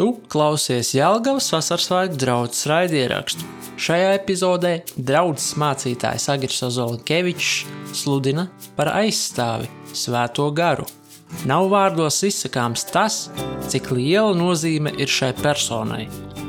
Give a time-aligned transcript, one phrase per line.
[0.00, 3.44] Tu klausies Jēlgavas vasaras svētku draugas raidierakstu.
[3.84, 7.50] Šajā epizodē draugs mācītājs Agris Ozolinkevičs
[8.00, 8.46] sludina
[8.78, 10.88] par aizstāvi Svēto garu.
[11.44, 13.26] Nav vārdos izsakāms tas,
[13.68, 16.06] cik liela nozīme ir šai personai.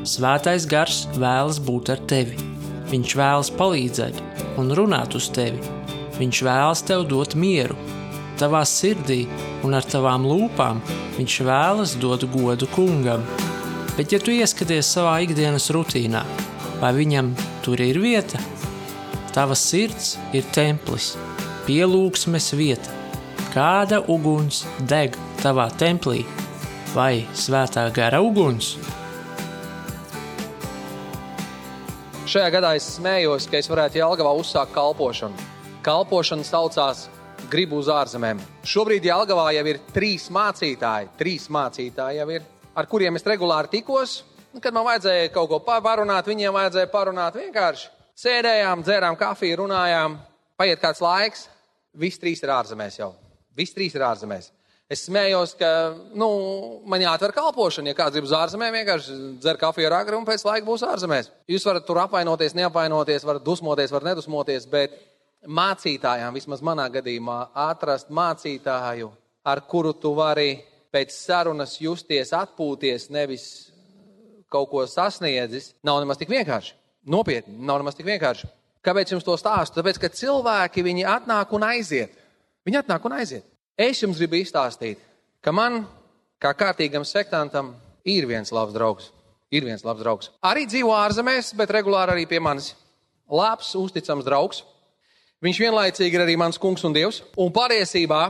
[0.07, 2.39] Svētais gars vēlas būt ar tevi.
[2.87, 4.23] Viņš vēlas palīdzēt
[4.63, 5.59] un runāt uz tevi.
[6.23, 7.75] Viņš vēlas tev dot mieru,
[8.41, 9.27] tavā sirdī
[9.61, 10.79] un ar tavām lūpām
[11.19, 13.21] viņš vēlas dot godu kungam.
[13.97, 16.23] Bet, ja tu ieskaties savā ikdienas rutīnā,
[16.81, 18.39] vai viņam tur ir vieta,
[19.35, 21.13] tava sirds ir templis,
[21.67, 22.97] pielūgsmes vieta.
[23.51, 26.23] Kāda uguns deg tavā templī,
[26.95, 28.77] vai svētā gara uguns?
[32.31, 35.49] Šajā gadā es smējos, ka es varētu Jālgavā uzsākt kalpošanu.
[35.83, 37.09] Kalpošana saucās
[37.51, 38.39] gribu uz ārzemēm.
[38.67, 42.45] Šobrīd Jālgavā jau ir trīs mācītāji, trīs mācītāji jau ir,
[42.77, 44.21] ar kuriem es regulāri tikos.
[44.61, 47.87] Kad man vajadzēja kaut ko parunāt, viņiem vajadzēja parunāt vienkārši.
[48.19, 50.17] Sēdējām, dzērām kafiju, runājām,
[50.59, 51.45] paiet kāds laiks,
[51.95, 53.13] visi trīs ir ārzemēs jau.
[53.55, 54.51] Visi trīs ir ārzemēs.
[54.91, 55.69] Es smējos, ka
[56.19, 56.27] nu,
[56.91, 57.93] man jāatver kalpošana.
[57.93, 61.31] Ja kāds grib uz ārzemēm, vienkārši dzer kafiju ar agru un pēc laika būs ārzemēs.
[61.47, 64.99] Jūs varat tur apvainoties, neapvainoties, varat dusmoties, varat nedusmoties, bet
[65.47, 69.09] mācītājām, vismaz manā gadījumā, atrast mācītāju,
[69.45, 70.59] ar kuru tu vari
[70.93, 73.45] pēc sarunas justies, atpūties, nevis
[74.51, 76.75] kaut ko sasniedzis, nav nemaz tik vienkārši.
[77.09, 78.49] Nopietni, nav nemaz tik vienkārši.
[78.85, 79.77] Kāpēc jums to stāstu?
[79.77, 82.13] Tāpēc, ka cilvēki viņi atnāk un aiziet.
[82.65, 83.45] Viņi atnāk un aiziet.
[83.77, 84.99] Es jums gribu izstāstīt,
[85.41, 85.85] ka man,
[86.41, 87.73] kā kārtīgam sektantam,
[88.05, 89.09] ir viens labs draugs.
[89.51, 90.29] Ir viens labs draugs.
[90.45, 92.71] Arī dzīvo ārzemēs, bet regulāri arī pie manis.
[93.31, 94.61] Labs, uzticams draugs.
[95.41, 97.23] Viņš vienlaicīgi ir arī mans kungs un dievs.
[97.41, 98.21] Un patiesībā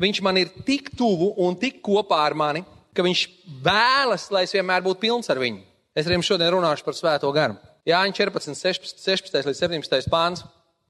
[0.00, 2.64] viņš man ir tik tuvu un tik kopā ar mani,
[2.94, 3.22] ka viņš
[3.64, 5.62] vēlas, lai es vienmēr būtu pilns ar viņu.
[5.94, 7.56] Es arī jums šodien runāšu par svēto garu.
[7.88, 10.44] Jāņa 14, 16, 16 līdz 17 pāns.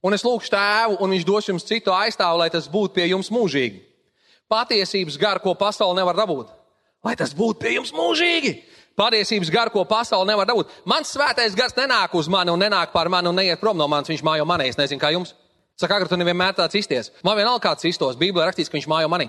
[0.05, 3.31] Un es lūgšu tēvu, un viņš dos jums citu aizstāvu, lai tas būtu pie jums
[3.33, 3.79] mūžīgi.
[4.51, 6.51] Patiesības garu, ko pasaule nevar dabūt.
[7.05, 8.53] Lai tas būtu pie jums mūžīgi.
[8.97, 10.71] Patiesības garu, ko pasaule nevar dabūt.
[10.87, 14.11] Mans svētais gars nenāk uz mani un nenāk pār mani un neiet prom no manis.
[14.13, 14.69] Viņš mājo manī.
[14.71, 15.33] Es nezinu, kā jums.
[15.75, 17.11] Saka, ka tu nevienmēr tāds izties.
[17.25, 18.15] Man vienalga kāds iztos.
[18.19, 19.27] Bībelē rakstīts, ka viņš mājo manī.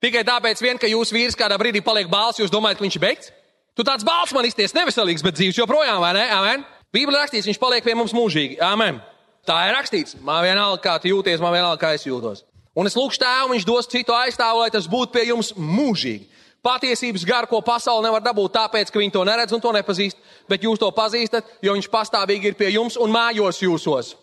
[0.00, 3.02] Tikai tāpēc, vien, ka jūsu vīrs kādā brīdī paliek bāls, jūs domājat, ka viņš ir
[3.02, 3.32] beigts?
[3.76, 6.24] Tu tāds bāls man izties neveselīgs, bet dzīves joprojām, vai ne?
[6.32, 6.64] Amen.
[6.94, 8.60] Bībelē rakstīts, viņš paliek pie mums mūžīgi.
[8.64, 9.02] Amen.
[9.46, 10.16] Tā ir rakstīts.
[10.24, 12.44] Man vienalga, kā tu jūties, man vienalga, kā es jūtos.
[12.78, 16.28] Un es lūgšu tēvu, viņš dos citu aizstāvu, lai tas būtu pie jums mūžīgi.
[16.64, 20.18] Patiesības garu, ko pasaule nevar dabūt, tāpēc, ka viņi to neredz un to nepazīst,
[20.50, 24.14] bet jūs to pazīstat, jo viņš pastāvīgi ir pie jums un mājos jūsos.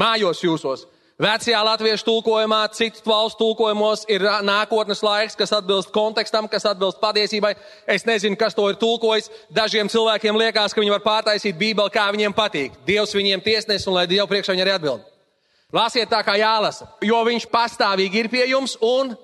[0.00, 0.86] Mājos jūsos.
[1.14, 7.52] Vecajā latviešu tulkojumā, citu valstu tulkojumos ir nākotnes laiks, kas atbilst kontekstam, kas atbilst patiesībai.
[7.86, 9.30] Es nezinu, kas to ir tulkojis.
[9.54, 12.74] Dažiem cilvēkiem liekas, ka viņi var pārtaisīt Bībeli, kā viņiem patīk.
[12.86, 15.06] Dievs viņiem tiesnes un lai Dievu priekšā viņi arī atbild.
[15.74, 19.14] Lasiet tā, kā jālasa, jo viņš pastāvīgi ir pie jums un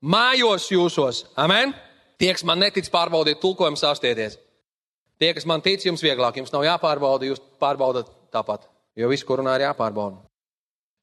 [0.00, 1.26] mājos jūsos.
[1.36, 1.76] Amen!
[2.18, 4.40] Tie, kas man netic, pārbaudiet tulkojumu, sāstieties.
[5.20, 8.64] Tie, kas man tic, jums vieglāk, jums nav jāpārbauda, jūs pārbaudat tāpat,
[8.98, 10.20] jo viss, ko runā, ir jāpārbauda.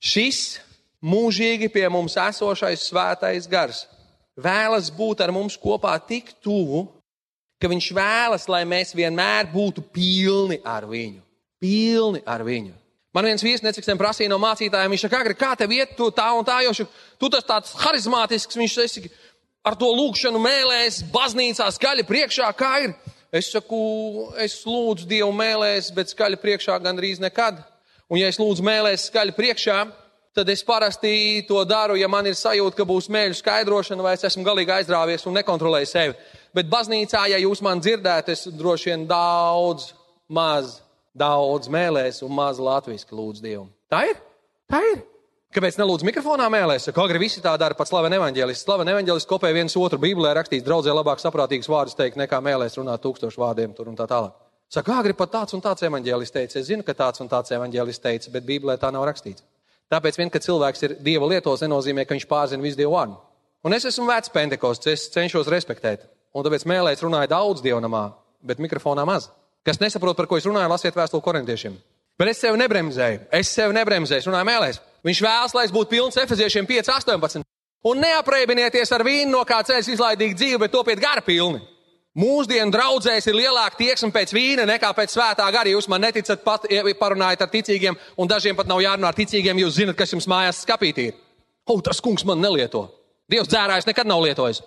[0.03, 0.59] Šis
[1.05, 3.85] mūžīgi pie mums esošais svētais gars
[4.35, 6.85] vēlas būt ar mums kopā tik tuvu,
[7.61, 11.21] ka viņš vēlas, lai mēs vienmēr būtu pilni ar viņu.
[11.61, 12.73] Pilni ar viņu.
[13.15, 16.59] Man viens viesnīcīgs prasīja no mācītājiem, viņš saka, kā tev iet, tu tā un tā,
[16.65, 16.73] jo
[17.17, 19.05] tu tas tāds harizmātisks, viņš esi
[19.65, 22.97] ar to lūgšanu mēlēs, baznīcā skaļi priekšā, kā ir.
[23.35, 23.79] Es saku,
[24.39, 27.63] es lūdzu Dievu mēlēs, bet skaļi priekšā gandrīz nekad.
[28.11, 29.79] Un, ja es lūdzu mēlēs skaļi priekšā,
[30.35, 34.25] tad es parasti to daru, ja man ir sajūta, ka būs mēļu skaidrošana, vai es
[34.27, 36.13] esmu galīgi aizrāvies un nekontrolēju sevi.
[36.55, 39.89] Bet baznīcā, ja jūs man dzirdētu, es droši vien daudz,
[40.27, 40.79] maz,
[41.17, 43.67] daudz mēlēs un maz latviešu lūdzu Dievu.
[43.89, 44.21] Tā ir?
[44.69, 45.03] Tā ir.
[45.55, 46.89] Kāpēc nelūdzu mikrofonā mēlēs?
[46.91, 48.67] Kā arī visi tā dara, pats slavena evaņģēlists.
[48.67, 53.01] Slavena evaņģēlists kopē viens otru Bībelē rakstīts, draudzē labāk saprātīgus vārdus teikt, nekā mēlēs runāt
[53.05, 54.35] tūkstošu vārdiem tur un tā tālāk.
[54.75, 56.59] Saka, arī pat tāds un tāds evaņģēlists teica.
[56.59, 59.45] Es zinu, ka tāds un tāds evaņģēlists teica, bet Bībelē tā nav rakstīts.
[59.93, 63.15] Tāpēc, vien, ka cilvēks ir Dieva lietos, nenozīmē, ka viņš pārzina visu Dievu vārdu.
[63.63, 66.03] Un es esmu vecs pentekosts, es cenšos respektēt.
[66.35, 68.09] Un tāpēc mēlēs runāja daudz dievnamā,
[68.43, 69.29] bet mikrofonā maz.
[69.65, 71.77] Kas nesaprot, par ko es runāju, lasiet vēstuli korintiešiem.
[72.19, 73.23] Bet es sevi nebremzēju.
[73.33, 74.21] Es sevi nebremzēju.
[74.21, 74.81] Es runāju mēlēs.
[75.07, 77.47] Viņš vēlas, lai es būtu pilns efeziešiem 5, 18.
[77.85, 81.63] Un neapreibieties ar vīnu, no kā ceļš izlaidīgi dzīve, bet topiet gara pilni.
[82.15, 85.67] Mūsdienu draudzēs ir lielāka tieksme pēc vīna nekā pēc svētā gara.
[85.67, 86.63] Jūs man neticat, pat
[86.99, 89.59] parunājat ar ticīgiem, un dažiem pat nav jārunā ar ticīgiem.
[89.59, 91.17] Jūs zinat, kas jums mājās skapītī ir.
[91.67, 92.85] O, tas kungs man nelieto.
[93.27, 94.61] Dievs dzērājs nekad nav lietojis.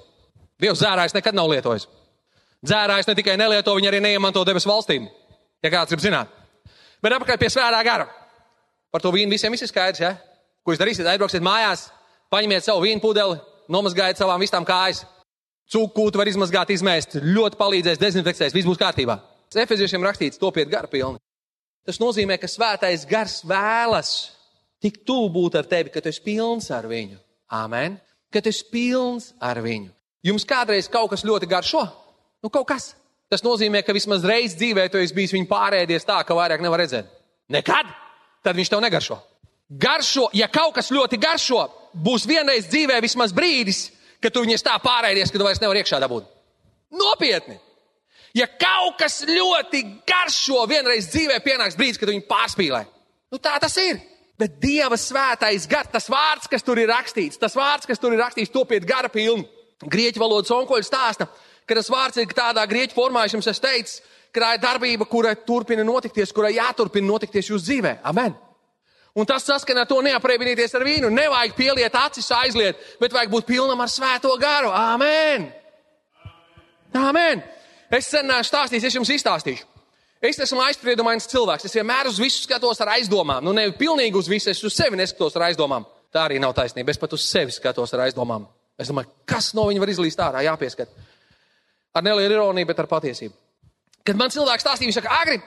[0.60, 1.86] Dievs dzērājs nekad nav lietojis.
[2.66, 5.06] Dzērājs ne tikai nelieto, viņi arī neiemanto debesu valstīm.
[5.62, 6.32] Ja kāds grib zināt.
[7.00, 8.08] Bet apakaļ pie svētā gara.
[8.92, 10.16] Par to vīnu visiem ir skaidrs, ja?
[10.66, 11.06] Ko jūs darīsiet?
[11.06, 11.86] Aizbrauksiet mājās,
[12.34, 13.38] paņemiet savu vīnu pudeli,
[13.70, 15.04] nomazgājiet savām vistām kājas.
[15.68, 19.18] Cūkūtu var izmazgāt, izmēst, ļoti palīdzēs, dezinfekcēs, viss būs kārtībā.
[19.52, 21.20] Efeziešiem rakstīts, topiet garu pilni.
[21.88, 24.12] Tas nozīmē, ka svētais gars vēlas
[24.80, 27.18] tik tuvu būt ar tevi, ka tu esi pilns ar viņu.
[27.52, 27.96] Āmen.
[28.32, 29.92] Ka tu esi pilns ar viņu.
[30.24, 31.84] Jums kādreiz kaut kas ļoti garšo?
[32.44, 32.90] Nu, kaut kas.
[33.28, 36.80] Tas nozīmē, ka vismaz reiz dzīvē tu esi bijis viņu pārēdies tā, ka vairāk nevar
[36.80, 37.08] redzēt.
[37.52, 37.88] Nekad!
[38.44, 39.18] Tad viņš tev negaršo.
[39.68, 43.88] Garšo, ja kaut kas ļoti garšo, būs vienreiz dzīvē vismaz brīdis,
[44.22, 46.28] kad tu viņus tā pārēdies, ka tu vairs nevari iekšā dabūt.
[46.98, 47.58] Nopietni!
[48.36, 52.84] Ja kaut kas ļoti garšo, vienreiz dzīvē pienāks brīdis, kad viņu pārspīlē.
[53.32, 54.00] Nu, tā tas ir.
[54.38, 58.20] Bet Dieva svētais gars, tas vārds, kas tur ir rakstīts, tas vārds, kas tur ir
[58.22, 59.42] rakstīts, topiet gara pilnu.
[59.82, 61.26] Grieķu valodas onkoļi stāsta,
[61.66, 63.98] ka tas vārds ir tādā grieķu formā, es jums teicis,
[64.30, 67.96] ka tā ir darbība, kurai turpina notikties, kurai jāturpina notikties jūsu dzīvē.
[68.06, 68.36] Amen!
[69.16, 71.10] Un tas saskana ar to neapreibināties ar vīnu.
[71.10, 74.70] Nevajag pieliet acis, aizliet, bet vajag būt pilnam ar svēto garu.
[74.74, 75.48] Amen!
[76.94, 77.42] Amen!
[77.90, 79.66] Es sen stāstījis, es jums izstāstīšu.
[80.22, 81.68] Es esmu aizspriedumains cilvēks.
[81.68, 83.44] Es vienmēr uz visu skatos ar aizdomām.
[83.44, 85.86] Nu, ne pilnīgi uz visu, es uz sevi neskatos ar aizdomām.
[86.12, 86.90] Tā arī nav taisnība.
[86.90, 88.48] Es pat uz sevi skatos ar aizdomām.
[88.78, 90.90] Es domāju, kas no viņa var izlīst ārā, jāpieskat.
[91.94, 93.34] Ar nelielu ironiju, bet ar patiesību.
[94.06, 95.38] Kad man cilvēks stāstīja, viņš saka, agri,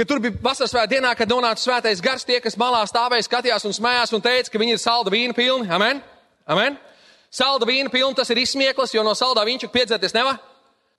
[0.00, 3.66] ka tur bija vasaras svētā dienā, kad nonāca svētais gars, tie, kas malā stāvēja, skatījās
[3.68, 5.68] un smējās un teica, ka viņi ir salda vīna pilni.
[5.68, 6.00] Amen?
[6.48, 6.78] Amen?
[7.30, 10.38] Salda vīna pilna, tas ir izsmieklis, jo no saldā viņš piedzēties nevar.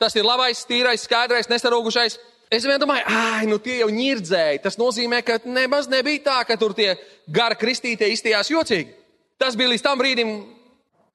[0.01, 2.19] Tas ir labais, tīrais, skaidrais, nesarūgušais.
[2.51, 4.62] Es vienmēr domāju, ah, nu tie jau ņirdzēji.
[4.63, 6.94] Tas nozīmē, ka nemaz nebija tā, ka tur tie
[7.31, 8.94] gara kristītie izstījās jocīgi.
[9.42, 10.33] Tas bija līdz tam brīdim,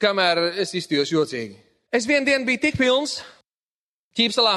[0.03, 1.59] kamēr es izstījos jocīgi.
[1.95, 3.21] Es vienu dienu biju tik pilns,
[4.19, 4.57] ķīpselā,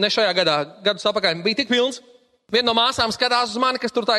[0.00, 0.56] ne šajā gadā,
[0.86, 2.00] gadus atpakaļ, bija tik pilns.
[2.50, 4.18] Viena no māsām skatās uz mani, kas tur tā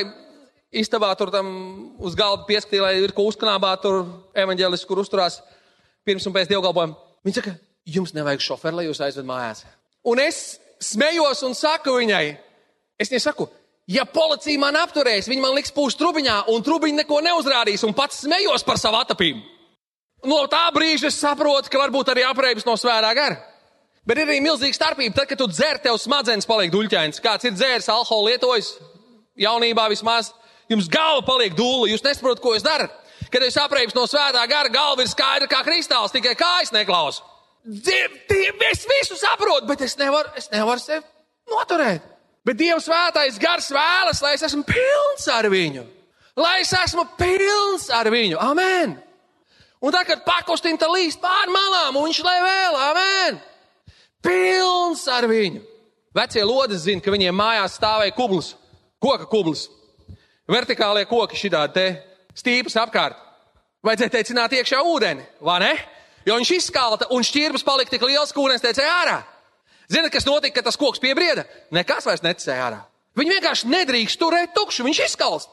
[0.71, 1.47] istabā, tur tam
[1.99, 4.05] uz galda pieskatīja, lai ir ko uzknābāt, tur
[4.39, 5.41] evaņģēlis, kur uzturās
[6.07, 6.95] pirms un pēc dievkalpojuma.
[7.27, 7.55] Viņa saka,
[7.85, 9.65] jums nevajag šoferi, lai jūs aizved mājās.
[10.07, 12.23] Un es smējos un saku viņai,
[13.03, 13.49] es nesaku,
[13.91, 18.23] ja policija man apturēs, viņi man liks pūst trubiņā, un trubiņa neko neuzrādīs, un pats
[18.23, 19.43] smējos par savu atapību.
[20.31, 23.39] No tā brīža es saprotu, ka varbūt arī apreibs no svērā gara.
[24.07, 25.13] Bet ir arī milzīga starpība.
[25.15, 27.21] Tad, kad tu dzer, tev smadzenes paliek duļķains.
[27.21, 28.71] Kāds ir dzēris, alkoholu lietojis,
[29.37, 30.31] jaunībā vismaz,
[30.71, 32.95] jums galva paliek dūla, jūs nesaprotat, ko jūs darat.
[33.31, 37.21] Kad es apreibs no svētā gara, galva ir skaidra kā kristāls, tikai kājas neklausa.
[38.71, 41.05] Es visu saprotu, bet es nevaru, es nevaru sevi
[41.51, 42.07] noturēt.
[42.41, 45.85] Bet Dieva svētais gars vēlas, lai es esmu pilns ar viņu.
[46.41, 48.39] Lai es esmu pilns ar viņu.
[48.41, 48.97] Amen!
[49.81, 53.39] Un tad, kad pakustina līst pār malām, un viņš lai vēl, amen!
[54.21, 55.63] Pilns ar viņu.
[56.15, 58.53] Vecie lodes zina, ka viņiem mājās stāvēja kublis,
[59.01, 59.67] koka kublis.
[60.51, 61.85] Vertikālie koki šitādi te
[62.35, 63.19] stīpas apkārt.
[63.81, 65.71] Vajadzēja teicināt iekšā ūdeni, vai ne?
[66.27, 69.17] Jo viņš izskalta un šķirbas palika tik liels, ka ūdens teicēja ārā.
[69.91, 71.47] Ziniet, kas notika, kad tas koks piebrieda?
[71.73, 72.83] Nekas vairs netecēja ārā.
[73.17, 75.49] Viņi vienkārši nedrīkst turēt tukšu, viņš izskalst.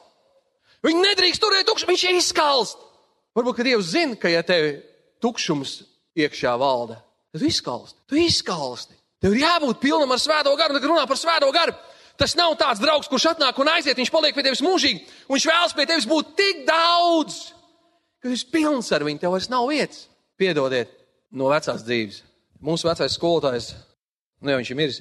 [0.85, 2.85] Viņi nedrīkst turēt tukšu, viņš izskalst.
[3.35, 4.69] Varbūt, ka Dievs zina, ka ja tev
[5.23, 5.79] tukšums
[6.19, 7.01] iekšā valda,
[7.31, 7.99] tad tu izskalsti.
[8.09, 8.97] Tu izskalsti.
[9.19, 11.75] Tev ir jābūt pilnam ar svēto garu, kad runā par svēto garu.
[12.19, 15.45] Tas nav tāds draugs, kurš atnāk un aiziet, viņš paliek pie tevis mūžīgi, un viņš
[15.47, 17.37] vēlas pie tevis būt tik daudz,
[18.19, 20.07] ka tu esi pilns ar viņu, tev vairs nav vietas.
[20.39, 20.91] Piedodiet
[21.31, 22.23] no vecās dzīves.
[22.63, 23.69] Mūsu vecais skolotājs,
[24.43, 24.99] nu jau viņš ir miris,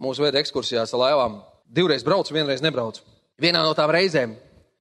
[0.00, 1.40] mūsu veda ekskursijās ar laivām.
[1.64, 3.00] Divreiz brauc, vienreiz nebrauc.
[3.40, 4.34] Vienā no tām reizēm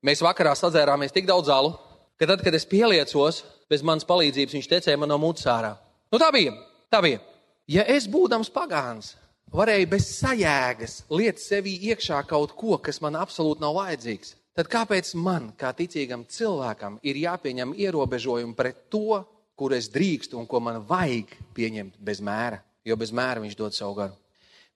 [0.03, 1.77] mēs vakarā sadzērāmies tik daudz zālu,
[2.19, 5.77] ka tad, kad es pieliecos, bez manas palīdzības, viņš tecēja man no mutes ārā.
[6.11, 6.51] Nu, tā bija.
[6.89, 7.19] Bija.
[7.69, 9.11] Ja es būdams pagāns,
[9.53, 15.11] varēju bez sajēgas liet sevī iekšā kaut ko, kas man absolūti nav vajadzīgs, tad kāpēc
[15.21, 19.21] man, kā ticīgam cilvēkam, ir jāpieņem ierobežojumi pret to,
[19.53, 23.77] kur es drīkstu un ko man vajag pieņemt bez mēra, jo bez mēra viņš dod
[23.77, 24.17] savu garu.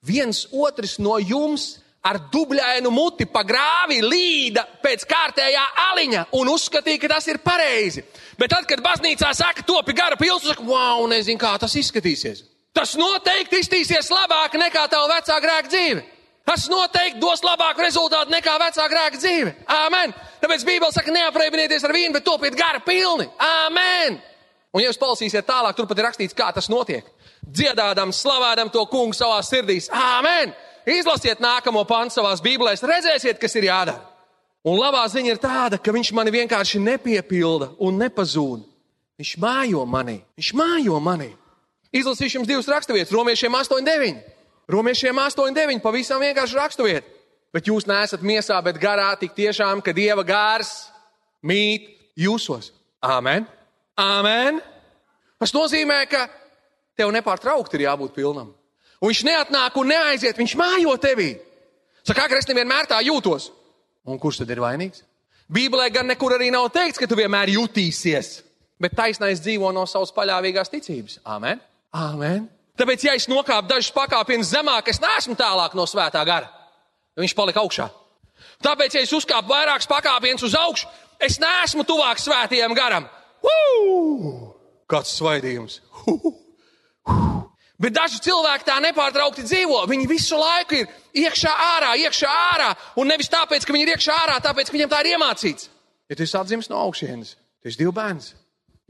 [0.06, 7.00] Viens otrs no jums ar dubļainu muti pa grāvi līda pēc kārtējā aliņa un uzskatīja,
[7.00, 8.04] ka tas ir pareizi.
[8.40, 12.44] Bet tad, kad baznīcā saka, topi gara pilsēta, saka, wow, nezinu, kā tas izskatīsies.
[12.74, 16.04] Tas noteikti iztīsies labāk nekā tava vecā grēka dzīve.
[16.44, 19.54] Tas noteikti dos labāku rezultātu nekā vecā grēka dzīve.
[19.72, 20.12] Āmen!
[20.42, 23.30] Tāpēc Bībele saka, neapreibināties ar vīnu, bet topiet gara pilni.
[23.40, 24.20] Āmen!
[24.74, 27.08] Un, ja jūs palasīsiet tālāk, tur pat ir rakstīts, kā tas notiek.
[27.46, 29.88] Dziedādam, slavādam to kungu savā sirdīs.
[29.94, 30.52] Āmen!
[30.90, 34.02] Izlasiet nākamo pantu savās bībelēs, redzēsiet, kas ir jādara.
[34.64, 38.64] Un labā ziņa ir tāda, ka viņš mani vienkārši nepiepilda un nepazūd.
[39.20, 41.34] Viņš mājo manī, viņš mājo manī.
[41.94, 44.22] Izlasīšu jums divas raksturvietas, romiešiem 8, 9.
[44.72, 47.10] Romiešiem 8, 9 pavisam vienkārši raksturiet.
[47.54, 50.88] Bet jūs neesat miesā, bet garā tik tiešām, ka Dieva gārs
[51.46, 52.72] mīt jūsos.
[53.04, 53.46] Āmen!
[54.00, 54.58] Āmen!
[55.38, 56.26] Tas nozīmē, ka
[56.98, 58.56] tev nepārtraukti ir jābūt pilnam.
[59.04, 61.34] Un viņš neatnāk un neaiziet, viņš mājo tevī.
[62.08, 63.50] Saka, ka es nevienmēr tā jūtos.
[64.08, 65.04] Un kurš tad ir vainīgs?
[65.52, 68.38] Bībelē gan nekur arī nav teikts, ka tu vienmēr jutīsies,
[68.80, 71.18] bet taisnais dzīvo no savas paļāvīgās ticības.
[71.28, 71.60] Āmen!
[71.92, 72.46] Āmen!
[72.80, 76.48] Tāpēc, ja es nokāpu dažus pakāpienus zemāk, es neesmu tālāk no svētā gara.
[77.20, 77.90] Viņš palika augšā.
[78.64, 80.88] Tāpēc, ja es uzkāpu vairākus pakāpienus uz augšu,
[81.22, 83.12] es neesmu tuvāk svētajam garam.
[83.44, 84.32] Uu!
[84.90, 85.82] Kāds svaidījums!
[86.08, 86.34] Uu!
[87.82, 89.80] Bet daži cilvēki tā nepārtraukti dzīvo.
[89.90, 92.70] Viņi visu laiku ir iekšā, ārā, iekšā, ārā.
[93.02, 95.72] Un nevis tāpēc, ka viņi ir iekšā, ārā, tāpēc, ka viņiem tā ir iemācīts.
[96.12, 98.36] Ja tu esi atzīmis no augšienes, tu esi divu bērns,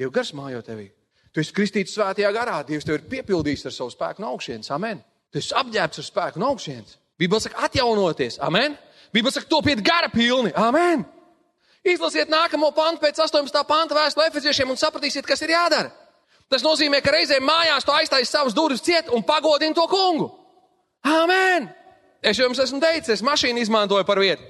[0.02, 0.90] jau gars mājo tevī.
[1.34, 4.70] Tu esi kristīts svētajā garā, Dievs tev ir piepildījis ar savu spēku no augšienes.
[4.76, 5.00] Amen.
[5.34, 7.00] Tu esi apģērbts ar spēku no augšienes.
[7.18, 8.38] Bībeli saka, atjaunoties.
[8.44, 8.76] Amen.
[9.16, 10.52] Bībeli saka, topiet gara pilni.
[10.54, 11.08] Amen.
[11.84, 13.64] Izlasiet nākamo pantu pēc 18.
[13.68, 15.90] panta vēstulē Efeziešiem un sapratīsiet, kas ir jādara.
[16.54, 20.28] Tas nozīmē, ka reizēm mājās tu aiztaisi savas durvis ciet un pagodini to kungu.
[21.10, 21.66] Amen!
[22.22, 24.46] Es jums esmu teicis, es mašīnu izmantoju par vietu.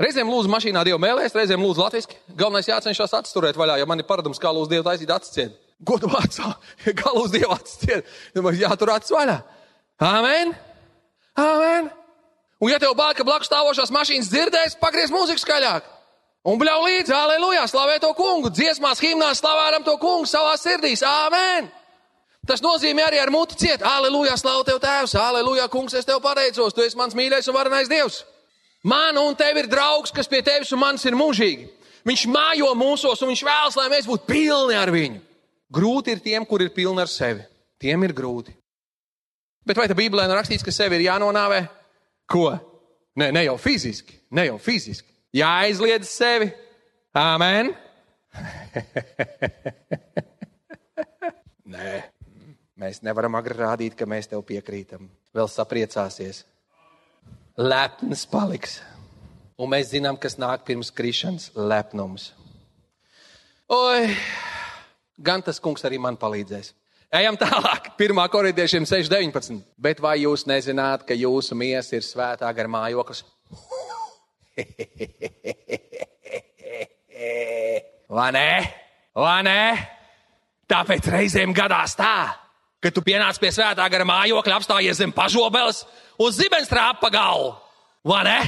[0.00, 2.16] Reizēm lūdzu mašīnā dievu mēlēs, reizēm lūdzu latviešu.
[2.34, 5.60] Galvenais jācenšas atsturēt vaļā, jo man ir paradums, kā lūdzu dievu taisīt acis ciet.
[5.84, 6.48] Godu vārdsā,
[7.00, 8.08] kā lūdzu dievu acis ciet,
[8.64, 9.36] jātur acis vaļā.
[10.08, 10.56] Amen!
[11.38, 11.92] Amen!
[12.64, 15.93] Un ja tev bāka blakus stāvošās mašīnas dzirdēs, pagriez mūziku skaļāk.
[16.44, 21.70] Un bļauj līdzi, aleluja, slavē to kungu, dziesmās, himnās, slavējam to kungu savā sirdīs, āmen!
[22.44, 26.74] Tas nozīmē arī ar muti ciet, aleluja, slavu tev tēvs, aleluja, kungs, es tev pateicos,
[26.76, 28.18] tu esi mans mīļais un varenais dievs.
[28.84, 31.70] Man un tev ir draugs, kas pie tevis un manis ir mūžīgi.
[32.04, 35.22] Viņš mājo mūsos un viņš vēlas, lai mēs būtu pilni ar viņu.
[35.72, 37.40] Grūti ir tiem, kur ir pilni ar sevi.
[37.80, 38.52] Tiem ir grūti.
[39.64, 41.64] Bet vai tā Bībelē nav rakstīts, ka sevi ir jānonāvē?
[42.28, 42.50] Ko?
[43.16, 46.50] Nē, ne jau fiziski, ne jau fiziski jāaizliedz sevi.
[47.14, 47.74] Āmen!
[51.74, 51.92] Nē,
[52.78, 55.08] mēs nevaram agri rādīt, ka mēs tev piekrītam.
[55.34, 56.44] Vēl sapriecāsies.
[57.58, 58.80] Lepns paliks.
[59.54, 62.32] Un mēs zinām, kas nāk pirms krišanas- lepnums.
[63.70, 64.16] Oi,
[65.18, 66.72] gan tas kungs arī man palīdzēs.
[67.14, 68.28] Ejam tālāk, 1.
[68.28, 69.62] korintiešiem 6.19.
[69.78, 73.22] Bet vai jūs nezināt, ka jūsu miesa ir svētā gar mājoklis?
[78.14, 78.48] Vai nē?
[79.18, 79.60] Vai nē?
[80.70, 82.34] Tāpēc reizēm gadās tā,
[82.80, 85.84] ka tu pienāc pie svētā gara mājokļa, apstājies zem pažobeles
[86.20, 87.50] un zibens trāpa pa galvu.
[88.04, 88.40] Vai ne?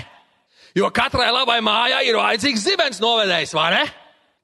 [0.76, 3.84] Jo katrai labai mājai ir vajadzīgs zibens novedējs, vai ne?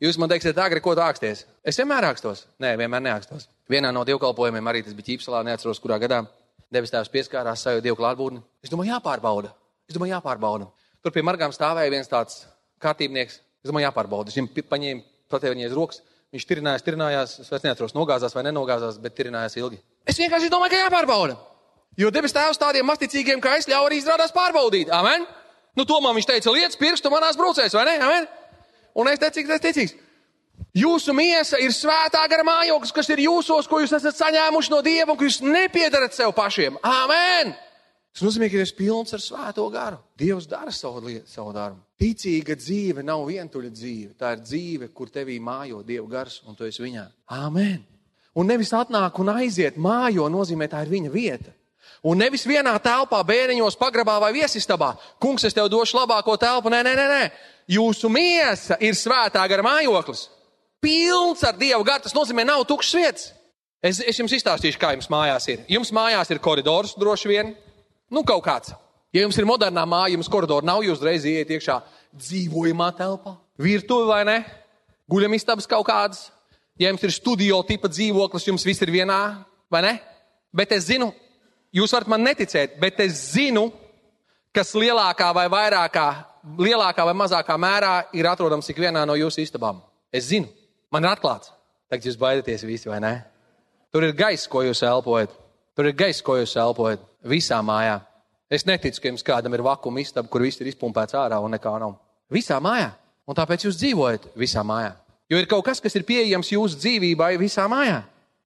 [0.03, 1.45] Jūs man teiksiet, agri, ko tu āksties?
[1.63, 2.47] Es vienmēr ākstos.
[2.63, 3.47] Nē, vienmēr neākstos.
[3.71, 6.25] Vienā no dievkalpojumiem arī tas bija ķīpselā, neatceros, kurā gadā.
[6.73, 8.41] Devis tēvs pieskārās savu dievu klātbūtni.
[8.65, 9.53] Es domāju, jāpārbauda.
[9.87, 10.67] Es domāju, jāpārbauda.
[11.03, 12.45] Tur pie margām stāvēja viens tāds
[12.83, 13.41] kārtībnieks.
[13.63, 14.35] Es domāju, jāpārbauda.
[14.35, 16.03] Viņš paņēma patēja viņai aiz rokas.
[16.33, 19.83] Viņš tirinājās, tirinājās, es vairs neatceros, nogāzās vai nenogāzās, bet tirinājās ilgi.
[20.09, 21.37] Es vienkārši domāju, ka jāpārbauda.
[22.01, 24.89] Jo debes tēvs tādiem masticīgiem kā es ļauj arī izrādās pārbaudīt.
[24.97, 25.27] Amen?
[25.77, 27.99] Nu, to man viņš teica, lietas pirkstu manās brūcēs, vai ne?
[28.01, 28.31] Amen?
[28.97, 29.95] Un es teicu, es ticīgs.
[30.77, 35.13] Jūsu miesa ir svētā gara mājoklis, kas ir jūsos, ko jūs esat saņēmuši no Dieva
[35.13, 36.79] un ko jūs nepiedarat sev pašiem.
[36.81, 37.53] Amen!
[38.13, 39.97] Tas nozīmē, ka es esmu pilns ar svēto garu.
[40.21, 41.81] Dievs dara savu, lietu, savu darbu.
[42.01, 44.13] Ticīga dzīve nav vientuļa dzīve.
[44.21, 47.07] Tā ir dzīve, kur tevī mājo Dieva gars un tu esi viņā.
[47.33, 47.81] Āmen!
[48.37, 51.53] Un nevis atnāk un aiziet mājo, nozīmē tā ir viņa vieta.
[52.05, 54.93] Un nevis vienā telpā, bērniņos, pagrabā vai viesistabā.
[55.23, 56.73] Kungs, es tev došu labāko telpu.
[56.73, 57.27] Nē, nē, nē, nē.
[57.71, 60.27] Jūsu miesa ir svētā gara mājoklis.
[60.83, 62.03] Pilns ar Dievu garu.
[62.05, 63.29] Tas nozīmē, nav tukšs vietas.
[63.83, 65.63] Es, es jums izstāstīšu, kā jums mājās ir.
[65.71, 67.55] Jums mājās ir koridors droši vien.
[68.13, 68.75] Nu, kaut kāds.
[69.13, 71.79] Ja jums ir modernā māja, jums koridorā nav, jūs uzreiz ieiet iekšā
[72.17, 74.39] dzīvojamā telpā, virtuve vai ne?
[75.13, 76.27] Guļamistabas kaut kādas.
[76.81, 79.21] Ja jums ir studio tipa dzīvoklis, jums viss ir vienā,
[79.73, 79.93] vai ne?
[80.53, 81.11] Bet es zinu,
[81.73, 83.67] jūs varat man neticēt, bet es zinu,
[84.53, 86.09] kas lielākā vai vairākā,
[86.61, 89.81] lielākā vai mazākā mērā ir atrodams ikvienā no jūsu istabām.
[90.13, 90.49] Es zinu,
[90.93, 91.53] man ir atklāts.
[91.93, 93.15] Tagad jūs baidāties visi, vai ne?
[93.93, 95.33] Tur ir gaiss, ko jūs elpojat.
[95.77, 98.01] Tur ir gaiss, ko jūs elpojat visā mājā.
[98.53, 101.73] Es neticu, ka jums kādam ir vakuma istaba, kur viss ir izpumpēts ārā un nekā
[101.81, 101.97] nav.
[102.33, 102.91] Visā mājā.
[103.29, 104.93] Un tāpēc jūs dzīvojat visā mājā.
[105.31, 108.03] Jo ir kaut kas, kas ir pieejams jūsu dzīvībai visā mājā.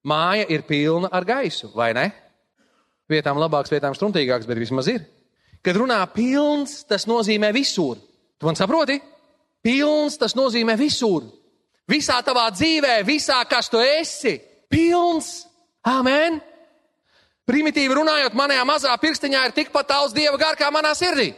[0.07, 2.07] Māja ir pilna ar gaisu, vai ne?
[3.11, 5.03] Vietām labāks, vietām struntīgāks, bet vismaz ir.
[5.63, 7.99] Kad runā pilns, tas nozīmē visur.
[8.39, 8.99] Tu man saproti?
[9.63, 11.25] Pilns, tas nozīmē visur.
[11.87, 14.37] Visā tavā dzīvē, visā, kas tu esi.
[14.71, 15.47] Pilns.
[15.87, 16.39] Amen.
[17.47, 21.29] Primitīvi runājot, manā mazā pirkstiņā ir tikpat daudz dieva gara kā manā sirdī.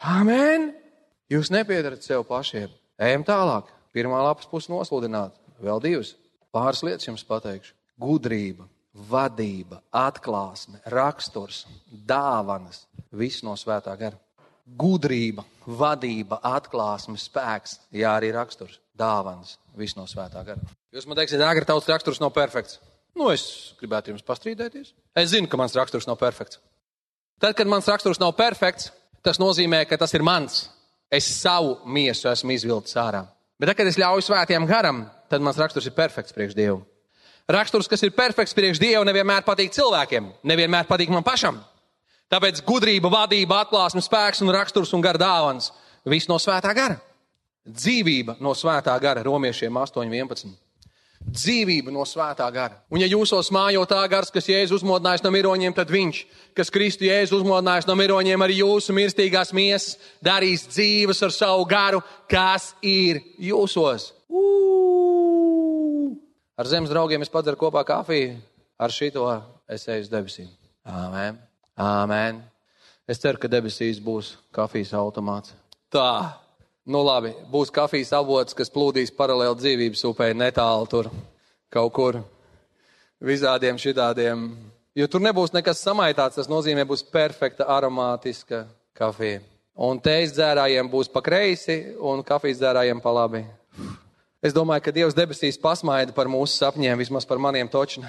[0.00, 0.70] Amen!
[1.30, 2.72] Jūs nepiedarat sev pašiem.
[3.00, 3.68] Ejam tālāk.
[3.92, 6.14] Pirmā lapas puse nosludināt, vēl divas.
[6.54, 7.74] Pāris lietas jums pateikšu.
[8.00, 8.64] Gudrība,
[9.10, 12.86] vadība, atklāsme, raksturs, dāvanas.
[13.12, 14.16] Viss no svētā gara.
[14.80, 19.58] Gudrība, vadība, atklāsme, spēks, jā, arī raksturs, dāvanas.
[19.76, 20.72] Viss no svētā gara.
[20.94, 22.80] Jūs man teiksiet, agri tauts raksturs nav perfekts.
[23.16, 24.92] Nu, es gribētu jums pastrīdēties.
[25.18, 26.60] Es zinu, ka mans raksturs nav perfekts.
[27.40, 28.90] Tad, kad mans raksturs nav perfekts,
[29.24, 30.68] tas nozīmē, ka tas ir mans.
[31.10, 33.24] Es savu miesu esmu izvilcis ārā.
[33.58, 35.02] Bet, tad, kad es ļauju svētiem garam,
[35.32, 36.84] tad mans raksturs ir perfekts priekš Dievu.
[37.50, 41.58] Raksturs, kas ir perfekts priekš Dievu, nevienmēr patīk cilvēkiem, nevienmēr patīk man pašam.
[42.30, 45.72] Tāpēc gudrība, vadība, atklāsme, spēks un raksturs un gara dāvans-
[46.12, 47.00] viss no svētā gara.
[47.66, 50.54] Dzīvība no svētā gara, romiešiem 8.11
[51.20, 52.80] dzīvība no svētā gara.
[52.90, 56.22] Un ja jūsos mājo tā gars, kas Jēzus uzmodinājis no miroņiem, tad viņš,
[56.56, 62.02] kas Kristu Jēzus uzmodinājis no miroņiem, arī jūsu mirstīgās miesas darīs dzīves ar savu garu,
[62.30, 64.10] kas ir jūsos.
[64.30, 66.16] Ū!
[66.60, 68.34] Ar zemes draugiem es padzeru kopā kafiju,
[68.80, 69.26] ar šito
[69.70, 70.50] es eju uz debesīm.
[70.88, 71.40] Āmen!
[71.80, 72.44] Āmen!
[73.08, 75.54] Es ceru, ka debesīs būs kafijas automāts.
[75.90, 76.39] Tā!
[76.88, 81.10] Nu, labi, būs kafijas avots, kas plūdīs paralēli dzīvības upē, netālu tur
[81.70, 82.20] kaut kur
[83.20, 84.48] visādiem šitādiem.
[84.96, 88.64] Jo tur nebūs nekas samaitāts, tas nozīmē, būs perfekta aromātiska
[88.96, 89.42] kafija.
[89.80, 93.44] Un teijas dzērājiem būs pa kreisi, un kafijas dzērājiem pa labi.
[94.40, 98.08] Es domāju, ka Dievs debesīs pasmaida par mūsu sapņiem, vismaz par maniem točiem.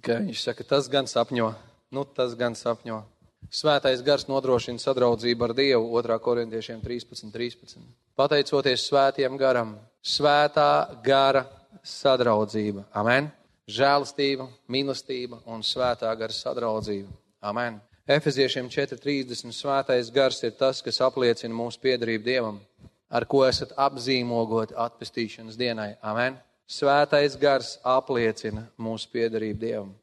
[0.00, 1.52] Viņš saka, tas gan sapņo,
[1.92, 3.02] nu tas gan sapņo.
[3.48, 6.18] Svētais gars nodrošina sadraudzību ar Dievu 2.
[6.22, 7.80] korintiešiem 13, 13.
[8.18, 11.46] Pateicoties svētiem garam, svētā gara
[11.82, 12.84] sadraudzība.
[12.92, 13.30] Amen.
[13.70, 17.10] Žēlastība, mīlestība un svētā gara sadraudzība.
[17.40, 17.80] Amen.
[18.10, 22.60] Efeziešiem 4.30 svētais gars ir tas, kas apliecina mūsu piedarību Dievam,
[23.08, 25.92] ar ko esat apzīmogoti atpestīšanas dienai.
[26.02, 26.38] Amen.
[26.70, 29.94] Svētais gars apliecina mūsu piedarību Dievam.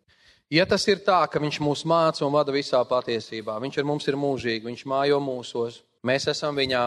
[0.48, 4.06] Ja tas ir tā, ka viņš mūs māca un vada visā patiesībā, viņš ar mums
[4.08, 6.84] ir mūžīgi, viņš mājo mūsos, mēs esam viņā,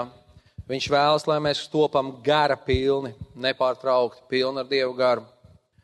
[0.71, 5.29] viņš vēlas, lai mēs topam gara pilni, nepārtraukti, pilni ar Dievu garu.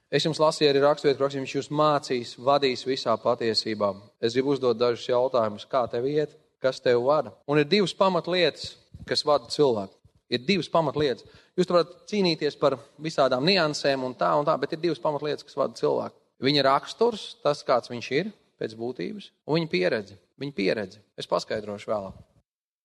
[0.09, 3.93] Es jums lasīju arī raksturvietu, ka viņš jūs mācīs, vadīs visā patiesībā.
[4.25, 6.33] Es gribu uzdot dažus jautājumus, kā tev iet,
[6.65, 7.37] kas tev vada.
[7.45, 8.71] Un ir divas pamatlietas,
[9.05, 9.93] kas vada cilvēku.
[10.33, 11.29] Ir divas pamatlietas.
[11.61, 15.61] Jūs varat cīnīties par visādām niansēm un tā un tā, bet ir divas pamatlietas, kas
[15.61, 16.17] vada cilvēku.
[16.42, 20.16] Viņa raksturs, tas, kāds viņš ir pēc būtības, un viņa pieredze.
[20.40, 21.01] Viņa pieredze.
[21.16, 22.18] Es paskaidrošu vēlāk.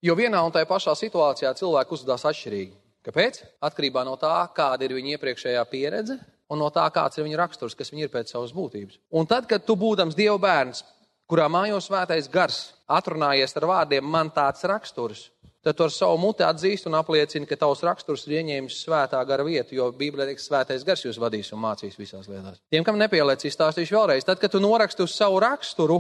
[0.01, 2.73] Jo vienā un tajā pašā situācijā cilvēki uzvedās atšķirīgi.
[3.05, 3.41] Kāpēc?
[3.65, 6.17] Atkarībā no tā, kāda ir viņa iepriekšējā pieredze
[6.51, 8.99] un no tā, kāds ir viņa raksturs, kas viņa ir pēc savas būtības.
[9.15, 10.83] Un tad, kad tu būdams Dieva bērns,
[11.31, 15.29] kurā mājos svētais gars, atrunājies ar vārdiem, man tāds raksturs,
[15.63, 19.45] tad tu ar savu muti atzīsti un apliecini, ka tavs raksturs ir ieņēmis svētā gara
[19.45, 22.58] vietu, jo Bībelē teiks, svētais gars jūs vadīs un mācīs visās lietās.
[22.74, 24.26] Tiem, kam nepieliec, izstāstīšu vēlreiz.
[24.28, 26.00] Tad, kad tu noraksti uz savu raksturu,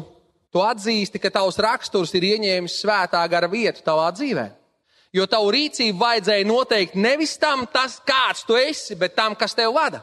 [0.51, 4.47] tu atzīsti, ka tavs raksturs ir ieņēmis svētā gara vietu tavā dzīvē.
[5.13, 9.75] Jo tavu rīcību vajadzēja noteikt nevis tam, tas, kāds tu esi, bet tam, kas tev
[9.75, 10.01] vada.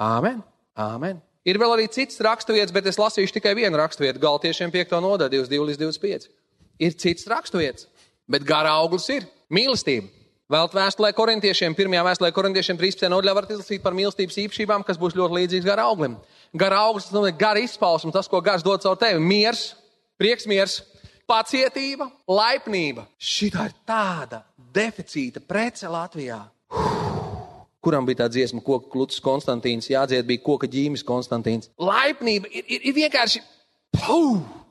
[0.00, 0.40] Āmen!
[0.74, 1.20] Āmen!
[1.44, 4.96] Ir vēl arī cits raksturvietas, bet es lasīšu tikai vienu raksturvietu, Galtiešiem 5.
[5.04, 6.30] nodaļu, 22 līdz 25.
[6.80, 7.84] Ir cits raksturvietas.
[8.30, 10.08] Bet gara auglis ir mīlestība.
[10.52, 13.06] Vēl vēstulē korintiešiem, pirmajā vēstulē korintiešiem 13.
[13.08, 16.18] nodaļā var izlasīt par mīlestības īpašībām, kas būs ļoti līdzīgas gara auglim.
[16.52, 19.22] Gara auglis nozīmē gara izpausme, tas, ko gars dod caur tevi.
[19.24, 19.70] Miers,
[20.20, 20.82] prieks, miers,
[21.28, 23.06] pacietība, laipnība.
[23.16, 24.42] Šī ir tāda
[24.76, 26.42] deficīta prece Latvijā.
[27.84, 31.72] Kuram bija tā dziesma, koka klūcis Konstantīns, jādzied bija koka ģīmis Konstantīns.
[31.80, 33.42] Laipnība ir, ir, ir vienkārši.
[33.96, 34.63] Puh!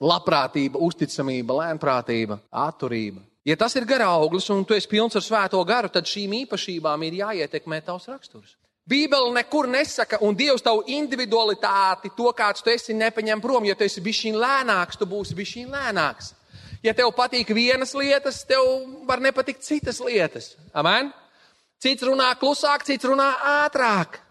[0.00, 3.24] Labprātība, uzticamība, lēnprātība, atturība.
[3.48, 7.04] Ja tas ir gara auglis un tu esi pilns ar svēto garu, tad šīm īpašībām
[7.06, 8.56] ir jāietekmē tavs raksturs.
[8.88, 13.66] Bībele nekur nesaka, un Dievs tavu individualitāti, to kāds tu esi, nepaņem prom.
[13.68, 16.32] Ja tu esi bijis lēnāks, tu būsi bijis lēnāks.
[16.82, 18.64] Ja tev patīk vienas lietas, tev
[19.08, 20.54] var nepatikt citas lietas.
[20.72, 21.10] Amen?
[21.82, 23.28] Cits runā klusāk, cits runā
[23.64, 24.22] ātrāk.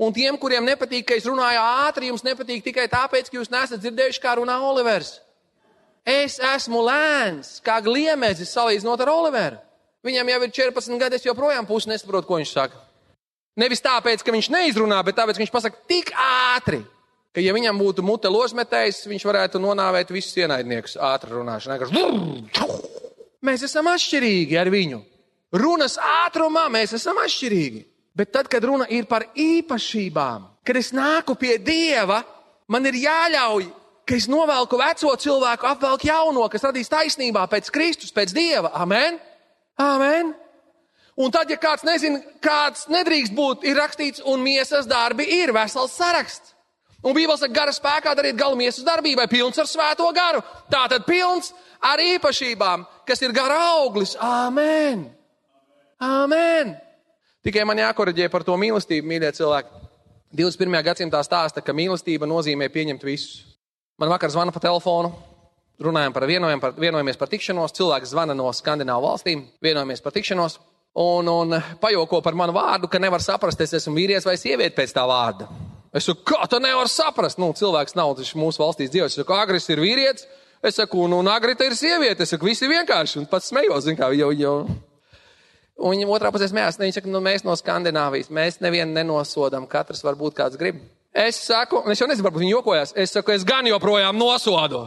[0.00, 3.82] Un tiem, kuriem nepatīk, ka es runāju ātri, jums nepatīk tikai tāpēc, ka jūs nesat
[3.82, 5.18] dzirdējuši, kā runā Olivers.
[6.08, 9.58] Es esmu lēns, kā gliemezis salīdzinot ar Oliveru.
[10.06, 12.80] Viņam jau ir 14 gadi, es joprojām pusi nesaprotu, ko viņš saka.
[13.60, 16.80] Nevis tāpēc, ka viņš neizrunā, bet tāpēc, ka viņš pasaka tik ātri,
[17.34, 21.76] ka, ja viņam būtu mute losmetējs, viņš varētu nonāvēt visus ienaidniekus ātri runāšanā.
[23.44, 25.04] Mēs esam atšķirīgi ar viņu.
[25.60, 27.89] Runas ātrumā mēs esam atšķirīgi.
[28.16, 32.20] Bet tad, kad runa ir par īpašībām, kad es nāku pie Dieva,
[32.68, 33.68] man ir jāļauj,
[34.06, 38.72] ka es novelku veco cilvēku, apvelku jauno, kas radīs taisnībā pēc Kristus, pēc Dieva.
[38.74, 39.20] Amen!
[39.80, 40.34] Amen!
[41.20, 45.94] Un tad, ja kāds nezina, kāds nedrīkst būt, ir rakstīts, un miesas darbi ir vesels
[45.94, 46.54] saraksts.
[47.00, 50.42] Un Bībeles saka, gara spēkā dariet galu miesas darbībai, pilns ar svēto garu.
[50.72, 54.16] Tā tad pilns ar īpašībām, kas ir gara auglis.
[54.20, 55.06] Āmen!
[56.00, 56.74] Āmen!
[57.44, 59.86] Tikai man jākoriģē par to mīlestību, mīļie cilvēki.
[60.36, 60.82] 21.
[60.86, 63.56] gadsimtā stāsta, ka mīlestība nozīmē pieņemt visus.
[64.00, 65.10] Man vakar zvana pa telefonu,
[65.80, 67.74] runājam par vienojumu, par, vienojamies par tikšanos.
[67.76, 70.58] Cilvēks zvana no Skandināvu valstīm, vienojamies par tikšanos.
[71.00, 74.92] Un, un pajoko par manu vārdu, ka nevar saprast, es esmu vīrietis vai sieviete pēc
[74.96, 75.48] tā vārda.
[75.96, 77.40] Es saku, kā tu nevari saprast?
[77.40, 79.16] Nu, cilvēks nav tas mūsu valstīs dzīvojis.
[79.16, 80.28] Es saku, agris ir vīrietis.
[80.62, 82.26] Es saku, nu, un agrita ir sieviete.
[82.26, 83.22] Es saku, visi vienkārši.
[83.22, 84.54] Un pats smējos, zin kā, jau, jau.
[85.80, 86.78] Un viņa otrā pusē smējās.
[86.80, 89.68] Viņa saka, nu, mēs no Skandināvijas, mēs nevienu nenosodam.
[89.70, 90.82] Katrs varbūt kāds grib.
[91.10, 92.92] Es saku, un es jau nezinu, varbūt viņi jokojās.
[93.00, 94.84] Es saku, es gan joprojām nosodu.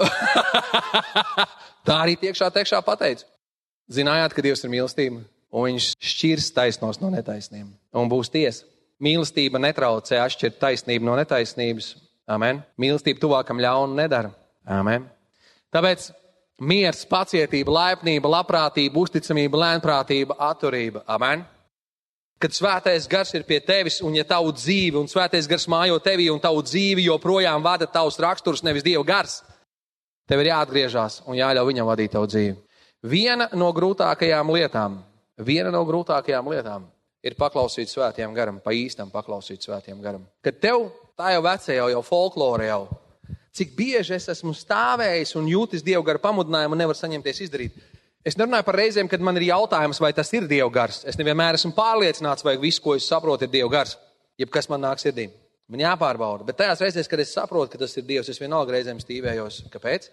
[1.86, 3.26] Tā arī tiekšā tekšā pateicu.
[3.90, 8.66] Zinājāt, ka Dievs ir mīlestība, un viņš šķirs taisnos no netaisniem, un būs tiesa.
[9.02, 11.94] Mīlestība netraucē atšķirt taisnību no netaisnības.
[12.30, 12.60] Amen.
[12.78, 14.30] Mīlestība tuvākam ļaunu nedara.
[14.68, 15.06] Amen.
[15.74, 16.10] Tāpēc
[16.60, 21.04] miers, pacietība, laipnība, labprātība, uzticamība, lēnprātība, atturība.
[21.08, 21.44] Amen.
[22.40, 26.30] Kad svētais gars ir pie tevis, un ja tavu dzīvi, un svētais gars mājo tevī,
[26.32, 29.42] un tavu dzīvi joprojām vada tavs raksturs, nevis dieva gars,
[30.28, 32.56] tev ir jāatgriežas un jāļauj viņam vadīt tavu dzīvi.
[33.10, 34.96] Viena no grūtākajām lietām,
[35.40, 36.88] viena no grūtākajām lietām
[37.24, 40.24] ir paklausīt svētiem garam, pa īstam paklausīt svētiem garam.
[40.44, 40.88] Kad tev
[41.20, 42.82] tā jau vecajā, jau, folklore jau,
[43.56, 47.80] cik bieži es esmu stāvējis un jūtis dievu garu pamudinājumu un nevar saņemties izdarīt.
[48.26, 51.00] Es nerunāju par reizēm, kad man ir jautājums, vai tas ir dievu gars.
[51.08, 53.96] Es nevienmēr esmu pārliecināts, vai viss, ko es saprotu, ir dievu gars.
[54.40, 55.30] Jebkas man nāk sirdī.
[55.70, 56.44] Man jāpārbauda.
[56.44, 59.62] Bet tajās reizēs, kad es saprotu, ka tas ir dievs, es vienalga reizēm stīvējos.
[59.72, 60.10] Kāpēc?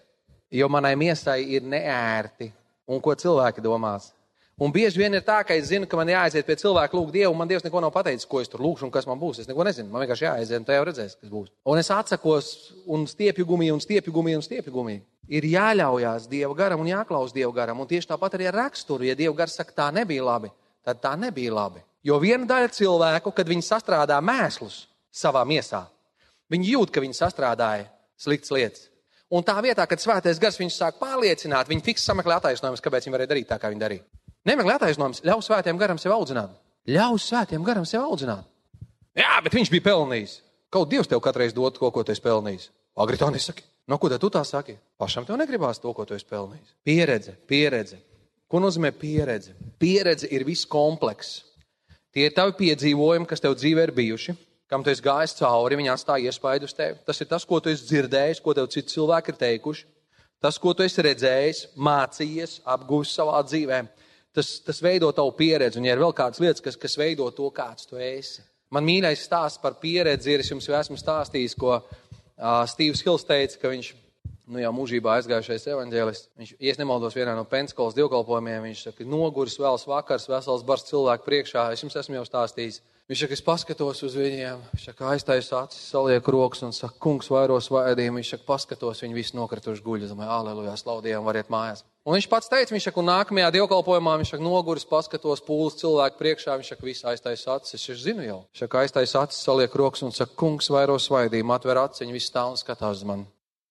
[0.56, 2.48] Jo manai miesai ir neērti.
[2.88, 4.12] Un ko cilvēki domās?
[4.58, 7.30] Un bieži vien ir tā, ka es zinu, ka man jāaiziet pie cilvēka, lūgt Dievu,
[7.30, 9.38] un man Dievs neko nav pateicis, ko es tur lūgšu un kas man būs.
[9.44, 9.86] Es neko nezinu.
[9.92, 11.52] Man vienkārši jāaiziet, un jau redzēs, kas būs.
[11.70, 12.48] Un es atsakos
[12.90, 15.04] un stiepju gumiju, un stiepju gumiju, un stiepju gumiju.
[15.30, 17.78] Ir jāļaujās Dieva garam un jāklaus Dieva garam.
[17.78, 19.06] Un tieši tāpat arī ar raksturu.
[19.06, 20.50] Ja Dieva gars saka, tā nebija labi,
[20.82, 21.84] tad tā nebija labi.
[22.02, 25.84] Jo viena daļa cilvēku, kad viņi sastrādā mēslus savā miesā,
[26.50, 27.86] viņi jūt, ka viņi sastrādāja
[28.18, 28.88] sliktas lietas.
[29.30, 33.14] Un tā vietā, kad svētais gars viņus sāk pārliecināt, viņi fiks sameklē attaisnojumus, kāpēc viņi
[33.14, 34.06] varēja darīt tā, kā viņi darīja.
[34.48, 36.54] Nemeklē attaisnojumus, ļauj svētiem garam sev audzināt.
[36.88, 38.46] Ļauj svētiem garam sev audzināt.
[39.18, 40.38] Jā, bet viņš bija pelnījis.
[40.72, 42.70] Kaut Dievs tev katreiz dod to, ko tu esi pelnījis.
[42.96, 43.66] Agri tā nesaki.
[43.88, 44.76] No ko tu tā saki?
[45.00, 46.72] Pašam tev negribās to, ko tu esi pelnījis.
[46.84, 48.00] Pieredze, pieredze.
[48.48, 49.52] Ko nozīmē pieredze?
[49.80, 51.44] Pieredze ir viss komplekss.
[52.12, 54.34] Tie ir tavi piedzīvojumi, kas tev dzīvē ir bijuši,
[54.68, 56.96] kam tu esi gājis cauri, viņi atstāja iespaidu uz tevi.
[57.04, 59.86] Tas ir tas, ko tu esi dzirdējis, ko tev citi cilvēki ir teikuši.
[60.40, 63.88] Tas, ko tu esi redzējis, mācījies, apgūlis savā dzīvēm
[64.38, 65.80] tas, tas veido tavu pieredzi.
[65.80, 68.44] Un, ja ir vēl kādas lietas, kas, kas veido to, kāds tu esi.
[68.74, 73.24] Man mīļais stāsts par pieredzi ir, es jums jau esmu stāstījis, ko uh, Stīvs Hils
[73.28, 73.94] teica, ka viņš
[74.48, 76.30] nu, jau mūžībā aizgājušais evaņģēlists.
[76.40, 81.26] Viņš, ja nemaldos, vienā no Penskolas dievkalpojumiem, viņš saka, noguris vēls vakars, vesels bars cilvēku
[81.28, 81.68] priekšā.
[81.72, 82.80] Es jums esmu jau stāstījis.
[83.08, 87.30] Viņš saka, es paskatos uz viņiem, viņš saka, aiztais acis, saliek rokas un saka, kungs
[87.32, 88.20] vairos vaidījumu.
[88.20, 90.04] Viņš saka, paskatos, viņi visi nokrituši guļ.
[90.04, 91.86] Es domāju, aleluja, slaudījām, variet mājās.
[92.08, 96.16] Un viņš pats teica, viņš saka, un nākamajā dievkalpojumā viņš saka, noguris, paskatos pūles cilvēku
[96.16, 98.38] priekšā, viņš saka, viss aiztais acis, es zinu jau.
[98.48, 102.30] Viņš saka, aiztais acis, saliek rokas un saka, kungs vairos vaidījumu, atver acis, viņi visi
[102.30, 103.26] stāv un skatās uz mani.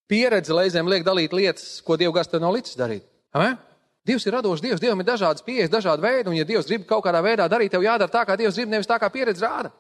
[0.06, 3.08] Pieredze reizēm liek dalīt lietas, ko Dieva gars tev nav licis darīt.
[3.34, 3.58] Amen?
[4.06, 7.02] Dievs ir radošs Dievs, Dievam ir dažādas pieejas, dažādi veidi, un ja Dievs grib kaut
[7.08, 9.74] kādā veidā darīt, tev jādara tā, kā Dievs grib, nevis tā, kā pieredze rāda.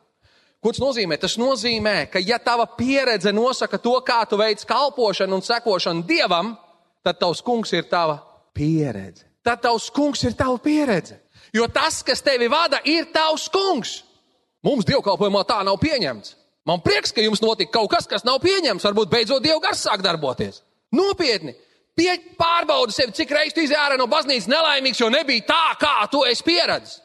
[0.57, 1.19] Ko tas nozīmē?
[1.21, 6.55] Tas nozīmē, ka ja tava pieredze nosaka to, kā tu veic kalpošanu un sekošanu Dievam,
[7.05, 8.17] tad tavs kungs ir tava
[8.57, 9.27] pieredze.
[9.45, 11.21] Tad tavs kungs ir tava pieredze.
[11.55, 14.01] Jo tas, kas tevi vada, ir tavs kungs.
[14.65, 16.33] Mums dievkalpojumā tā nav pieņemts.
[16.67, 18.83] Man prieks, ka jums notika kaut kas, kas nav pieņemts.
[18.83, 20.59] Varbūt beidzot Dieva gars sāk darboties.
[20.91, 21.55] Nopietni!
[21.97, 26.21] Pie, pārbaudi sevi, cik reizes tu izjāri no baznīcas nelaimīgs, jo nebija tā, kā tu
[26.29, 26.99] esi pieredzējis.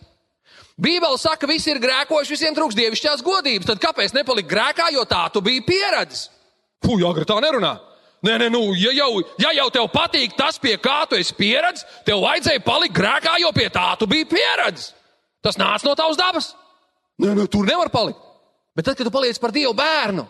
[0.82, 3.70] Bībeli saka, visi ir grēkojuši, visiem trūks dievišķās godības.
[3.70, 6.26] Tad kāpēc nepalikt grēkā, jo tā tu biji pieredzējis?
[6.82, 7.72] Puh, agri tā nerunā.
[8.22, 12.02] Nē, nē, nu, ja jau, ja jau tev patīk tas, pie kā tu esi pieredzējis,
[12.06, 14.92] tev vajadzēja palikt grēkā, jo pie tā tu biji pieredzējis.
[15.42, 16.52] Tas nāca no tavas dabas.
[17.18, 18.20] Nē, nē, tur nevar palikt.
[18.78, 20.22] Bet tad, kad tu paliec par Dievu bērnu,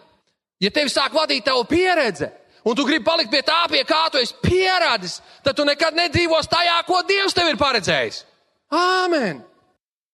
[0.64, 2.30] ja tevi sāk vadīt tava pieredze,
[2.64, 6.48] un tu gribi palikt pie tā, pie kā tu esi pieredzējis, tad tu nekad nedzīvos
[6.48, 8.24] tajā, ko Dievs tev ir paredzējis.
[8.72, 9.44] Āmen!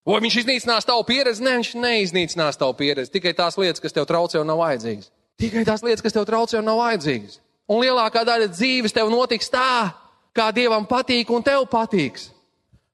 [0.09, 1.43] Vai viņš iznīcinās tavu pieredzi?
[1.45, 3.11] Nē, viņš neiznīcinās tavu pieredzi.
[3.13, 5.11] Tikai tās lietas, kas tev traucē un nav vajadzīgas.
[5.39, 7.37] Tikai tās lietas, kas tev traucē un nav vajadzīgas.
[7.69, 9.91] Un lielākā daļa dzīves tev notiks tā,
[10.33, 12.31] kā Dievam patīk un tev patiks.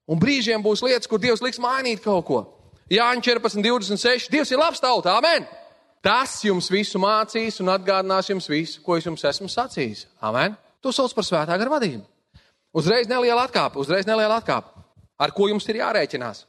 [0.05, 2.41] Un brīžiem būs lietas, kur Dievs liks mainīt kaut ko.
[2.91, 4.27] Jāņa 14, 26.
[4.33, 5.47] Dievs ir labs tauta, amen!
[6.05, 10.05] Tas jums visu mācīs un atgādinās jums visu, ko es jums esmu sacījis.
[10.21, 10.53] Amen!
[10.85, 12.03] To sauc par svētā gara vadību.
[12.75, 14.69] Uzreiz neliela atkāpe, uzreiz neliela atkāpe.
[15.17, 16.43] Ar ko jums ir jārēķinās?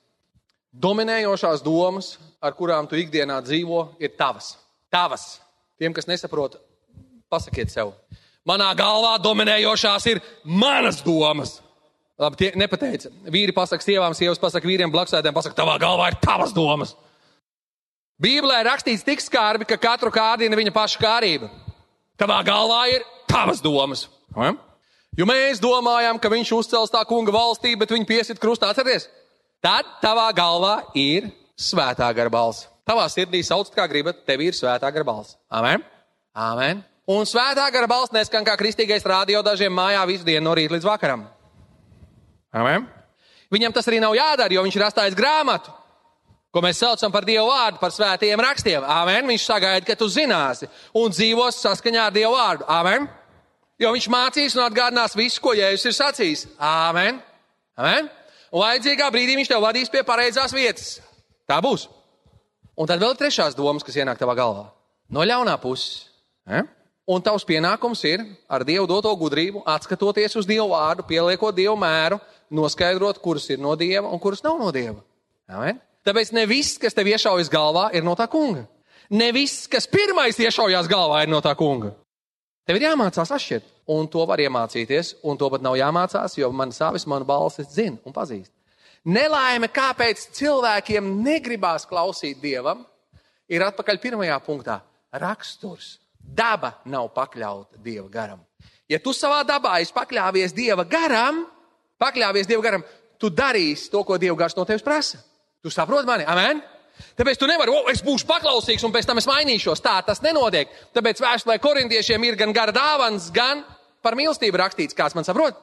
[0.77, 4.57] Dominējošās domas, ar kurām tu ikdienā dzīvo, ir tavas.
[4.93, 5.39] Tavas.
[5.81, 6.59] Tiem, kas nesaprot,
[7.33, 7.93] pasakiet sev.
[8.47, 11.59] Manā galvā dominējošās ir manas domas.
[12.17, 13.11] Labi, tie nepateica.
[13.29, 16.95] Vīri pasakā sievām, sievas pasakā vīriem, blakusēdiem pasakā, tavā galvā ir tavas domas.
[18.23, 21.51] Bībelē rakstīts tik skarbi, ka katru kārdina viņa paša kārība.
[22.17, 24.07] Tavā galvā ir tavas domas.
[24.33, 24.55] Ja?
[25.17, 29.11] Jo mēs domājam, ka viņš uzcels tā kunga valstību, bet viņu piesit krustā, atcerieties?
[29.65, 31.29] Tad tavā galvā ir
[31.61, 32.65] svētā gara balss.
[32.89, 35.37] Tavā sirdī sauc, kā gribat, tev ir svētā gara balss.
[35.53, 35.85] Amen!
[36.33, 36.85] Amen!
[37.07, 40.87] Un svētā gara balss neskan kā kristīgais rādio dažiem mājā visu dienu no rīta līdz
[40.89, 41.23] vakaram.
[42.51, 42.89] Amen.
[43.53, 45.71] Viņam tas arī nav jādara, jo viņš ir atstājis grāmatu,
[46.51, 48.83] ko mēs saucam par Dieva vārdu, par svētajiem rakstiem.
[48.83, 49.29] Amen.
[49.31, 50.67] Viņš sagaida, ka tu zināsi
[50.99, 52.67] un dzīvos saskaņā ar Dieva vārdu.
[52.67, 53.07] Amen.
[53.79, 56.47] Jo viņš mācīs un atgādinās visu, ko Jēzus ir sacījis.
[56.59, 57.21] Amen.
[57.79, 58.09] Amen.
[58.51, 60.97] Un vajadzīgā brīdī viņš tev vadīs pie pareizās vietas.
[61.47, 61.87] Tā būs.
[62.77, 64.71] Un tad vēl trešās domas, kas ienāk tavā galvā.
[65.13, 66.09] No ļaunā puses.
[66.49, 66.65] Eh?
[67.07, 72.19] Un tavs pienākums ir ar Dievu doto gudrību, atskatoties uz Dievu vārdu, pieliekot Dievu mēru,
[72.51, 74.99] noskaidrot, kuras ir no Dieva un kuras nav no Dieva.
[75.47, 75.79] Amen?
[76.07, 78.65] Tāpēc ne viss, kas tev iešaujas galvā, ir no tā kunga.
[79.11, 81.93] Ne viss, kas pirmais iešaujās galvā, ir no tā kunga.
[82.67, 86.75] Tev ir jāmācās atšķirt, un to var iemācīties, un to pat nav jāmācās, jo man
[86.75, 88.51] savis, manu balsi zina un pazīst.
[89.07, 92.83] Nelaime, kāpēc cilvēkiem negribās klausīt Dievam,
[93.47, 94.81] ir atpakaļ pirmajā punktā-
[95.27, 96.01] raksturs.
[96.27, 98.43] Daba nav pakļauta Dieva garam.
[98.91, 101.45] Ja tu savā dabā esi pakļāvies Dieva garam,
[102.03, 102.85] pakļāvies Dieva garam,
[103.19, 105.21] tu darīsi to, ko Dieva gars no tevis prasa.
[105.63, 106.27] Tu saproti mani?
[106.29, 106.63] Amen!
[107.17, 109.83] Tāpēc tu nevari, oh, es būšu paklausīgs un pēc tam es mainīšos.
[109.85, 110.71] Tā tas nenotiek.
[110.97, 113.65] Tāpēc vēstulē korintiešiem ir gan gara dāvans, gan
[114.05, 115.59] par mīlestību rakstīts, kāds man saprot.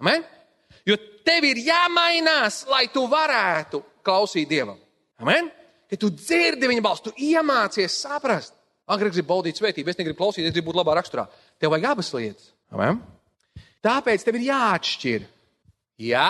[0.00, 0.24] Amen?
[0.88, 4.78] Jo tev ir jāmainās, lai tu varētu klausīt Dievam.
[5.22, 5.50] Amen?
[5.90, 8.56] Kad tu dzirdi viņa balsi, tu iemācies saprast.
[8.90, 11.28] Agri gribu baudīt svētību, es negribu klausīt, es gribu būt labā raksturā.
[11.60, 12.48] Tev vajag abas lietas.
[12.74, 12.98] Amen?
[13.82, 15.28] Tāpēc tev ir jāatšķir.
[16.02, 16.26] Jā,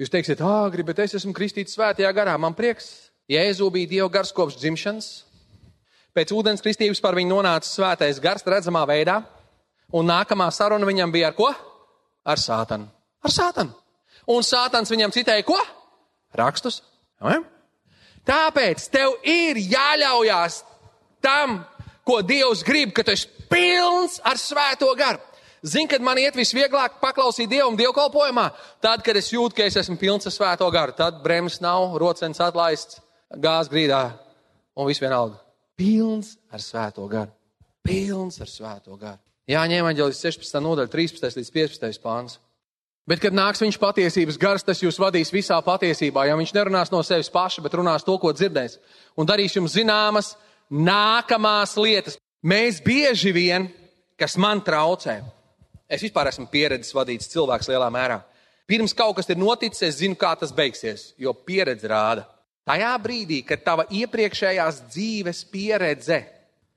[0.00, 2.36] jūs teiksiet, agri, bet es esmu kristīts svētajā garā.
[2.40, 5.08] Man prieks, Jēzu bija Dieva gars kopš dzimšanas.
[6.16, 9.20] Pēc ūdens kristības par viņu nonāca svētais gars redzamā veidā,
[9.92, 11.50] un nākamā saruna viņam bija ar ko?
[12.28, 12.88] Ar sātanu.
[13.24, 13.76] Ar sātanu.
[14.28, 15.56] Un sātans viņam citēja ko?
[16.36, 16.82] Rakstus.
[17.20, 17.44] Amen?
[18.28, 20.60] Tāpēc tev ir jāļaujās
[21.24, 21.62] tam,
[22.08, 25.20] ko Dievs grib, ka tu esi pilns ar svēto garu.
[25.62, 28.46] Zini, kad man iet visvieglāk paklausīt Dievam dievkalpojumā,
[28.84, 32.38] tad, kad es jūtu, ka es esmu pilns ar svēto garu, tad bremzes nav, rocens
[32.40, 33.00] atlaists,
[33.34, 34.02] gāzes grīdā
[34.78, 35.40] un viss vienalga.
[35.78, 37.34] Pilns ar svēto garu.
[37.82, 39.18] Pilns ar svēto garu.
[39.48, 40.60] Jāņem aģelis 16.
[40.62, 41.40] nodaļa, 13.
[41.40, 42.02] līdz 15.
[42.04, 42.38] pāns.
[43.08, 46.26] Bet, kad nāks viņš patiesības gars, tas jūs vadīs visā patiesībā.
[46.28, 48.76] Ja viņš nerunās no sevis paša, bet runās to, ko dzirdēs,
[49.16, 50.34] un darīs jums zināmas,
[50.70, 52.18] nākamās lietas.
[52.44, 53.68] Mēs bieži vien,
[54.18, 55.18] kas man traucē,
[55.90, 58.20] es vispār esmu pieredzējis vadīts cilvēks lielā mērā.
[58.68, 62.26] Pirms kaut kas ir noticis, es zinu, kā tas beigsies, jo pieredze rāda.
[62.68, 66.20] Tajā brīdī, kad tava iepriekšējās dzīves pieredze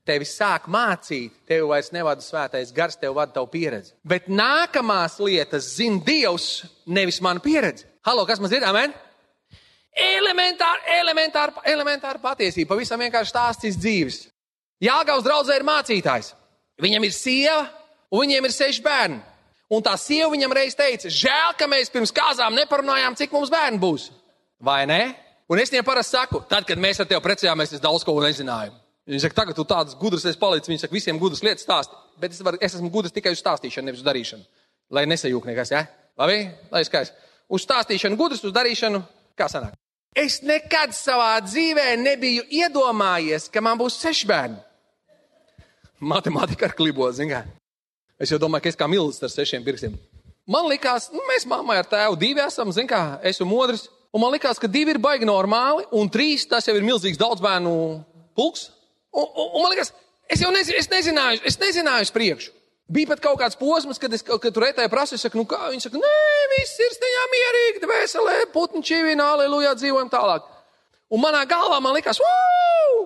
[0.08, 3.94] tevi sāk mācīt, tev vairs nevada svētais gars, tev vada tavu pieredzi.
[4.08, 7.86] Bet nākamās lietas zina Dievs, nevis mana pieredze.
[8.08, 8.66] Halo, kas man ir?
[8.66, 8.96] Amen!
[9.92, 12.74] Elementāra, elementāra, elementāra patiesība.
[12.74, 14.22] Pavisam vienkārši stāstīs dzīves.
[14.82, 16.32] Jāgaus draudzē ir mācītājs.
[16.82, 17.66] Viņam ir sieva,
[18.10, 19.20] un viņiem ir seši bērni.
[19.72, 23.80] Un tā sieva viņam reiz teica, žēl, ka mēs pirms kāzām neparunājām, cik mums bērni
[23.80, 24.10] būs.
[24.60, 25.14] Vai ne?
[25.52, 28.76] Un es viņiem parasti saku, tad, kad mēs ar tevi precējāmies, es daudz ko nezinājām.
[29.12, 30.70] Viņš saka, tagad tu tāds gudrs esi palicis.
[30.70, 31.96] Viņš saka, visiem gudrs lietas stāst.
[32.22, 34.46] Bet es, var, es esmu gudrs tikai uz stāstīšanu, nevis uz darīšanu.
[34.96, 35.86] Lai nesajūg nekas, ja?
[36.20, 37.18] Labi, lai skaisti.
[37.52, 39.02] Uz stāstīšanu gudrs, uz darīšanu
[39.38, 39.78] kā sanāk.
[40.18, 44.60] Es nekad savā dzīvē nebiju iedomājies, ka man būs seši bērni.
[46.02, 47.46] Matemātika ar klibo, zināmā.
[48.22, 49.96] Es jau domāju, ka es kā milzīgs ar sešiem pirkstiem.
[50.52, 53.88] Man liekas, nu, mēs mammai ar tēvu divi esam, zināmā, es un modrs.
[54.12, 57.40] Un man liekas, ka divi ir baigi normāli, un trīs tas jau ir milzīgs daudz
[57.44, 57.72] bērnu
[58.36, 58.68] pulks.
[59.16, 59.94] Un, un, un man liekas,
[60.28, 62.52] es jau nezinu, es nezināju, es nezināju uz priekšu.
[62.92, 65.62] Bija pat kaut kāds posms, kad, es, kad tur rētāju prasu, es saku, nu kā,
[65.72, 66.16] viņi saka, nē,
[66.58, 70.50] viss ir steņā mierīgi, dvēselē, putni čīvina, aleluja, dzīvojam tālāk.
[71.12, 73.06] Un manā galvā man likās, wow,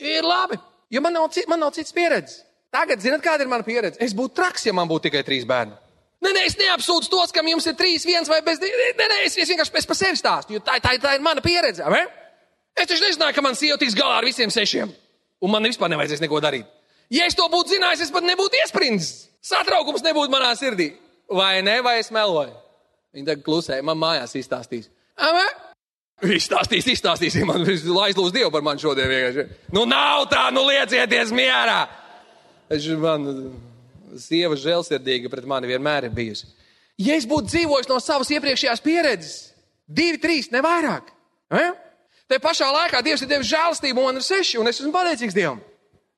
[0.00, 0.56] ir labi,
[0.92, 2.46] jo man nav, man nav cits pieredzes.
[2.72, 4.00] Tagad, zināt, kāda ir mana pieredze?
[4.04, 5.76] Es būtu traks, ja man būtu tikai trīs bērni.
[6.24, 8.58] Nē, nē, es neapsūdzu tos, kam jums ir trīs, viens vai bez.
[8.60, 11.44] Nē, nē, es, es vienkārši es par sevi stāstu, jo tā, tā, tā ir mana
[11.44, 11.84] pieredze.
[11.88, 12.02] Vai?
[12.76, 14.90] Es taču nezināju, ka man sieva tiks galā ar visiem sešiem,
[15.40, 16.68] un man vispār nevajadzēs neko darīt.
[17.12, 19.28] Ja es to būtu zinājis, es pat nebūtu iesprindis.
[19.44, 20.90] Satraukums nebūtu manā sirdī.
[21.28, 22.52] Vai ne, vai es meloju?
[23.16, 24.90] Viņa tagad klusēja, man mājās izstāstīs.
[25.16, 25.48] Amen?
[26.34, 29.44] Izstāstīs, izstāstīs, man aizlūdz Dievu par mani šodien vienkārši.
[29.74, 31.82] Nu nav tā, nu liecieties mierā!
[32.68, 33.28] Es, man,
[34.20, 36.48] sieva žēlsirdīga pret mani vienmēr ir bijusi.
[36.98, 39.36] Ja es būtu dzīvojis no savas iepriekšējās pieredzes,
[39.86, 41.12] divi, trīs, ne vairāk.
[41.54, 41.70] Eh?
[42.28, 45.62] Te pašā laikā Dievs ir devis žēlstību, man ir seši, un es esmu pateicīgs Dievam.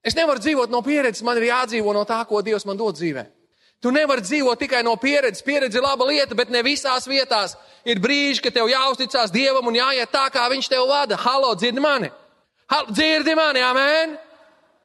[0.04, 3.26] Es nevaru dzīvot no pieredzes, man ir jādzīvo no tā, ko Dievs man dod dzīvē.
[3.80, 5.44] Tu nevari dzīvot tikai no pieredzes.
[5.44, 7.54] Pieredze ir laba lieta, bet ne visās vietās
[7.88, 11.16] ir brīži, kad tev jāuzticas Dievam un jāiet tā, kā Viņš tev vada.
[11.20, 12.10] Halo, dzirdi mani!
[12.68, 14.16] Halo, dzirdi mani, amen!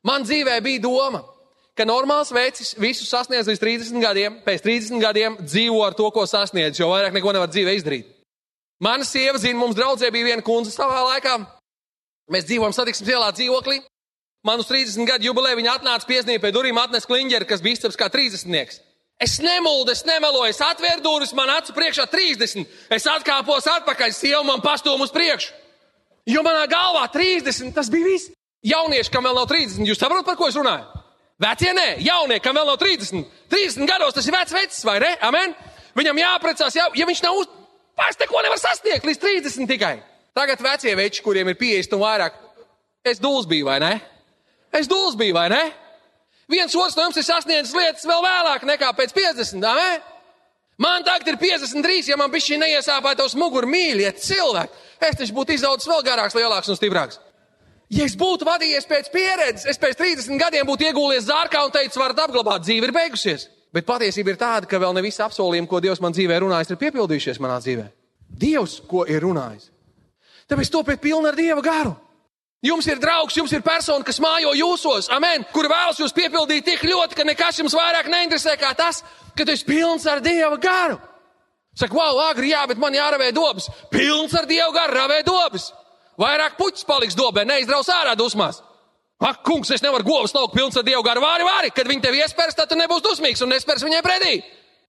[0.05, 1.23] Man dzīvē bija doma,
[1.75, 6.23] ka normāls veids visu sasniedz līdz 30 gadiem, pēc 30 gadiem dzīvo ar to, ko
[6.29, 8.11] sasniedz, jo vairāk neko nevar dzīvē izdarīt.
[8.79, 11.39] Mana sieva zina, mums draudzē bija viena kundze savā laikā.
[12.31, 13.79] Mēs dzīvojam satiksmes ielā dzīvoklī.
[14.45, 17.97] Man uz 30 gadu jubileju viņa atnāca piezīmēt pie durvīm, atnesa kliņģeri, kas bija izceps
[17.97, 18.75] kā 30.
[19.25, 22.67] Es nemuldu, es nemeloju, es atvēru durvis, man acu priekšā 30.
[22.93, 25.49] Es atkāpos atpakaļ, sieva man pastūm uz priekšu.
[26.29, 28.31] Jo manā galvā 30, tas bija viss.
[28.65, 31.03] Jaunieši, kam vēl nav 30, jūs saprotat, par ko es runāju?
[31.41, 33.25] Vecie nē, jaunie, kam vēl nav 30.
[33.51, 35.11] 30 gados tas ir vecs vecs, vai ne?
[35.25, 35.53] Amen?
[35.97, 37.49] Viņam jāprecās, jā, ja viņš nav uz...
[37.95, 39.93] Pats neko nevar sasniegt līdz 30 tikai.
[40.35, 42.41] Tagad vecie veči, kuriem ir 50 un vairāk,
[43.07, 43.93] es dūls biju, vai ne?
[44.75, 45.63] Es dūls biju, vai ne?
[46.51, 49.63] Viens otrs no jums ir sasniedzis lietas vēl vēlāk nekā pēc 50.
[49.63, 50.01] Ne?
[50.81, 54.83] Man tagad ir 53, ja man bija šī neiesāpētos muguru mīļie cilvēki.
[54.99, 57.21] Es taču būtu izaudzis vēl garāks, lielāks un stiprāks.
[57.93, 61.99] Ja es būtu vadījies pēc pieredzes, es pēc 30 gadiem būtu iegūlies zārkā un teicis,
[62.01, 63.47] varat apglabāt, dzīve ir beigusies.
[63.75, 66.81] Bet patiesība ir tāda, ka vēl ne visi apsolījumi, ko Dievs man dzīvē runājis, ir
[66.81, 67.85] piepildījušies manā dzīvē.
[68.41, 69.69] Dievs, ko ir runājis.
[70.49, 71.93] Tāpēc topiet pilni ar Dieva garu.
[72.65, 76.85] Jums ir draugs, jums ir persona, kas mājo jūsos, amen, kur vēlas jūs piepildīt tik
[76.87, 79.03] ļoti, ka nekas jums vairāk neinteresē kā tas,
[79.37, 80.97] ka tu esi pilns ar Dieva garu.
[81.77, 83.67] Saka, wow, agri, jā, bet man jāravē dobas.
[83.91, 85.69] Pilns ar Dieva garu, ravē dobas.
[86.17, 88.63] Vairāk puķis paliks dobē, neizdraus ārā dusmās.
[89.19, 91.71] Ak, kungs, es nevaru govs laukt pilns ar Dievu garu vāri, vāri.
[91.75, 94.33] Kad viņi tevi iespērs, tad tu nebūsi dusmīgs un nespērs viņai pretī.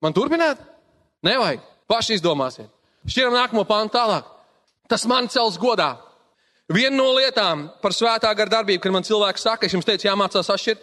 [0.02, 0.58] Man turpināt?
[1.26, 1.62] Nevajag.
[1.86, 2.70] Paši izdomāsiet.
[3.06, 4.26] Šķiram nākamo pāntu tālāk.
[4.90, 5.92] Tas man cels godā.
[6.66, 10.50] Viena no lietām par svētā gara darbību, kad man cilvēks saka, es jums teicu, jāmācās
[10.50, 10.83] atšķirt.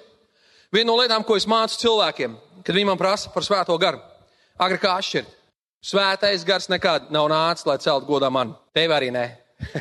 [0.72, 4.00] Viena no lietām, ko es mācu cilvēkiem, kad viņi man prasa par svēto garu,
[4.63, 5.34] agri kā atšķirt.
[5.84, 8.54] Svētais gars nekad nav nācis, lai celtu godā man.
[8.72, 9.26] Tev arī nē.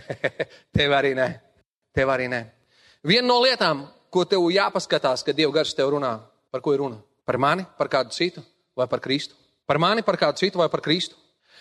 [0.76, 1.28] tev arī nē.
[1.94, 2.40] Tev arī nē.
[3.06, 6.16] Viena no lietām, ko tev jāpaskatās, kad Dieva gars tev runā,
[6.50, 6.98] par ko ir runa?
[7.22, 8.42] Par mani, par kādu citu
[8.74, 9.38] vai par Kristu?
[9.70, 11.14] Par mani, par kādu citu vai par Kristu?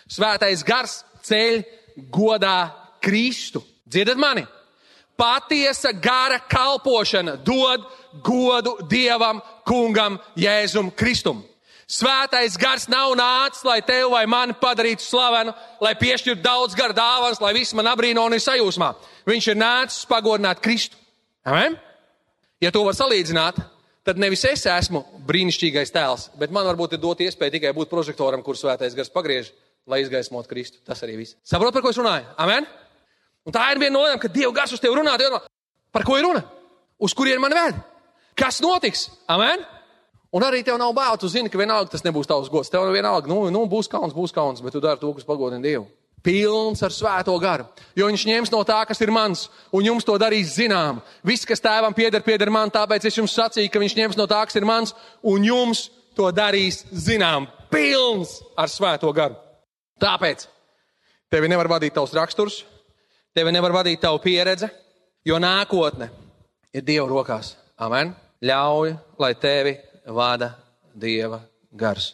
[0.09, 1.61] Svētais gars ceļ
[2.09, 2.71] godā
[3.05, 3.61] Kristu.
[3.91, 4.45] Dzirdat mani?
[5.19, 7.83] Patiesa gara kalpošana dod
[8.23, 11.43] godu Dievam, Kungam, Jēzum Kristum.
[11.91, 15.51] Svētais gars nav nācis, lai tevi vai mani padarītu slavenu,
[15.83, 18.93] lai piešķirtu daudz garu dāvāns, lai visi man abrīno un ir sajūsmā.
[19.27, 20.95] Viņš ir nācis pagodināt Kristu.
[21.43, 21.75] Amen?
[22.63, 23.59] Ja to var salīdzināt,
[24.07, 28.45] tad nevis es esmu brīnišķīgais tēls, bet man varbūt ir dot iespēju tikai būt prožektoram,
[28.45, 29.51] kur svētais gars pagriež,
[29.89, 30.79] lai izgaismotu Kristu.
[30.87, 31.35] Tas arī viss.
[31.43, 32.29] Saprot, par ko es runāju?
[32.39, 32.69] Amen?
[33.47, 35.15] Un tā ir viena no lietām, ka Dieva gars uz tevi runā.
[35.17, 35.41] Dieva,
[35.93, 36.43] par ko ir runa?
[37.01, 37.79] Uz kurien man ved?
[38.37, 39.07] Kas notiks?
[39.29, 39.63] Amen?
[40.31, 42.69] Un arī tev nav bail, tu zini, ka vienalga tas nebūs tavs gods.
[42.71, 45.89] Tev vienalga, nu, nu būs kauns, būs kauns, bet tu dari to, kas pagodina Dievu.
[46.21, 47.65] Pilns ar svēto garu,
[47.97, 50.99] jo viņš ņems no tā, kas ir mans, un jums to darīs zinām.
[51.25, 54.43] Viss, kas tēvam pieder, pieder man, tāpēc es jums sacīju, ka viņš ņems no tā,
[54.45, 54.93] kas ir mans,
[55.25, 57.49] un jums to darīs zinām.
[57.73, 59.39] Pilns ar svēto garu.
[60.01, 60.45] Tāpēc
[61.33, 62.61] tevi nevar vadīt tavs raksturs,
[63.35, 64.69] tevi nevar vadīt tava pieredze,
[65.25, 66.09] jo nākotne
[66.73, 67.55] ir Dieva rokās.
[67.81, 68.13] Amen.
[68.41, 69.75] Ļauj, lai tevi
[70.05, 70.53] vada
[70.93, 72.13] Dieva gars.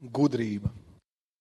[0.00, 0.70] Gudrība,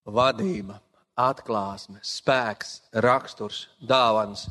[0.05, 0.79] vadība,
[1.19, 4.47] atklāsme, spēks, raksturs, dāvans.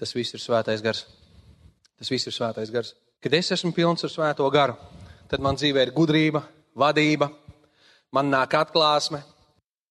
[0.00, 1.04] Tas viss ir svētais gars.
[2.00, 2.94] Tas viss ir svētais gars.
[3.20, 4.76] Kad es esmu pilns ar svēto garu,
[5.28, 6.40] tad man dzīvē ir gudrība,
[6.76, 7.28] vadība,
[8.16, 9.20] man nāk atklāsme,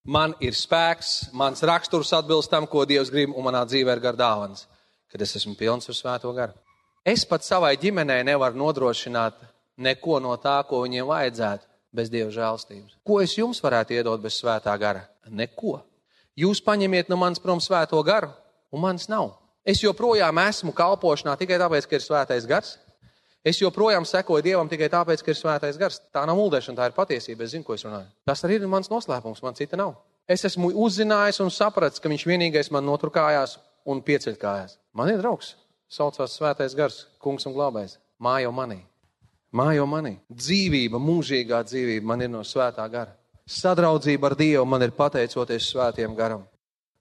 [0.09, 4.17] man ir spēks, mans raksturs atbilst tam, ko Dievs grib, un manā dzīvē ir gar
[4.17, 4.65] dāvans,
[5.11, 6.55] kad es esmu pilns ar svēto garu.
[7.05, 9.37] Es pat savai ģimenei nevaru nodrošināt
[9.79, 12.99] neko no tā, ko viņiem vajadzētu, bez Dieva žēlstības.
[13.05, 15.05] Ko es jums varētu iedot bez svētā gara?
[15.29, 15.79] Neko.
[16.37, 18.29] Jūs paņemiet no manis prom svēto garu,
[18.73, 19.33] un manis nav.
[19.65, 22.77] Es joprojām esmu kalpošanā tikai tāpēc, ka ir svētais gars.
[23.45, 26.01] Es joprojām sekoju Dievam tikai tāpēc, ka ir svētais gars.
[26.11, 27.45] Tā nav muldēšana, tā ir patiesība.
[27.45, 28.09] Es zinu, ko es runāju.
[28.27, 29.95] Tas arī ir mans noslēpums, man cita nav.
[30.29, 33.55] Es esmu uzzinājis un sapratis, ka viņš vienīgais man notur kājās
[33.89, 34.75] un pieceļ kājās.
[34.93, 35.55] Man ir draugs,
[35.89, 37.97] saucās Svētais Gars, Kungs un Glābējs.
[38.19, 38.81] Mājo manī,
[39.55, 40.17] mājo manī.
[40.29, 43.15] Dzīvība, mūžīgā dzīvība man ir no Svētā gara.
[43.49, 46.43] Sadraudzība ar Dievu man ir pateicoties Svētiem garam.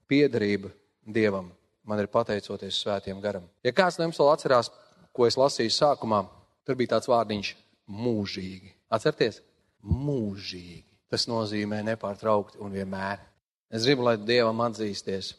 [0.09, 0.71] Piederība
[1.05, 1.51] Dievam
[1.85, 3.45] man ir pateicoties Svētiem garam.
[3.61, 4.71] Ja kāds no jums vēl atcerās,
[5.19, 6.23] ko es lasīju sākumā,
[6.63, 7.51] tur bija tāds vārdiņš-
[8.05, 8.71] mūžīgi.
[8.95, 9.41] Atcerieties,
[9.83, 10.85] mūžīgi.
[11.09, 13.19] Tas nozīmē nepārtraukti un vienmēr.
[13.69, 15.33] Es gribu, lai Dievam atzīsties.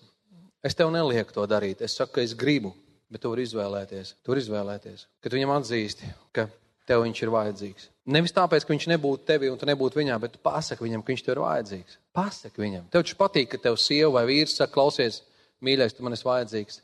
[0.63, 1.81] Es tev nelieku to darīt.
[1.81, 2.75] Es saku, ka es gribu,
[3.11, 4.15] bet tu vari izvēlēties.
[4.23, 6.49] Tu vari izvēlēties, ka tu viņam atzīsti, ka
[6.87, 7.89] tev viņš ir vajadzīgs.
[8.11, 11.25] Nevis tāpēc, ka viņš nebūtu tevi un tu nebūtu viņā, bet pasaki viņam, ka viņš
[11.25, 11.99] tev ir vajadzīgs.
[12.13, 12.91] Pasaki viņam.
[12.91, 15.23] Tev taču patīk, ka tev sieva vai vīrs saka, klausies,
[15.63, 16.81] mīļais, tu man esi vajadzīgs.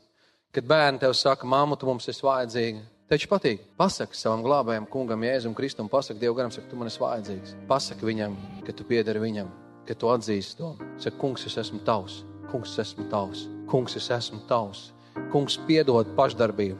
[0.55, 2.81] Kad bērni tev saka, māmu, tu mums esi vajadzīga,
[3.11, 3.65] taču patīk.
[3.79, 7.55] Pasaki savam glābējam, kungam, Jēzum Kristum, pasaki Dievu garam, saka, tu man esi vajadzīgs.
[7.67, 9.51] Pasaki viņam, ka tu piedari viņam,
[9.89, 10.71] ka tu atzīsti to.
[11.03, 12.21] Saka, kungs, es esmu tavs,
[12.51, 14.87] kungs, es esmu tavs, kungs, es esmu tavs.
[15.33, 16.77] Kungs piedod pašdarbību.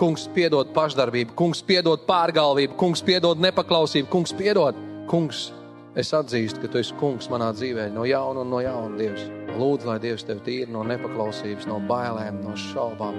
[0.00, 4.76] Kungs piedod pašdarbību, kungs piedod pārgalvību, kungs piedod nepaklausību, kungs piedod.
[5.08, 5.50] Kungs,
[5.96, 9.45] es atzīstu, ka tu esi kungs manā dzīvē no jauna un no jauna, Dievs.
[9.56, 13.16] Lūdzu, lai Dievs tevi tīri no nepaklausības, no bailēm, no šaubām.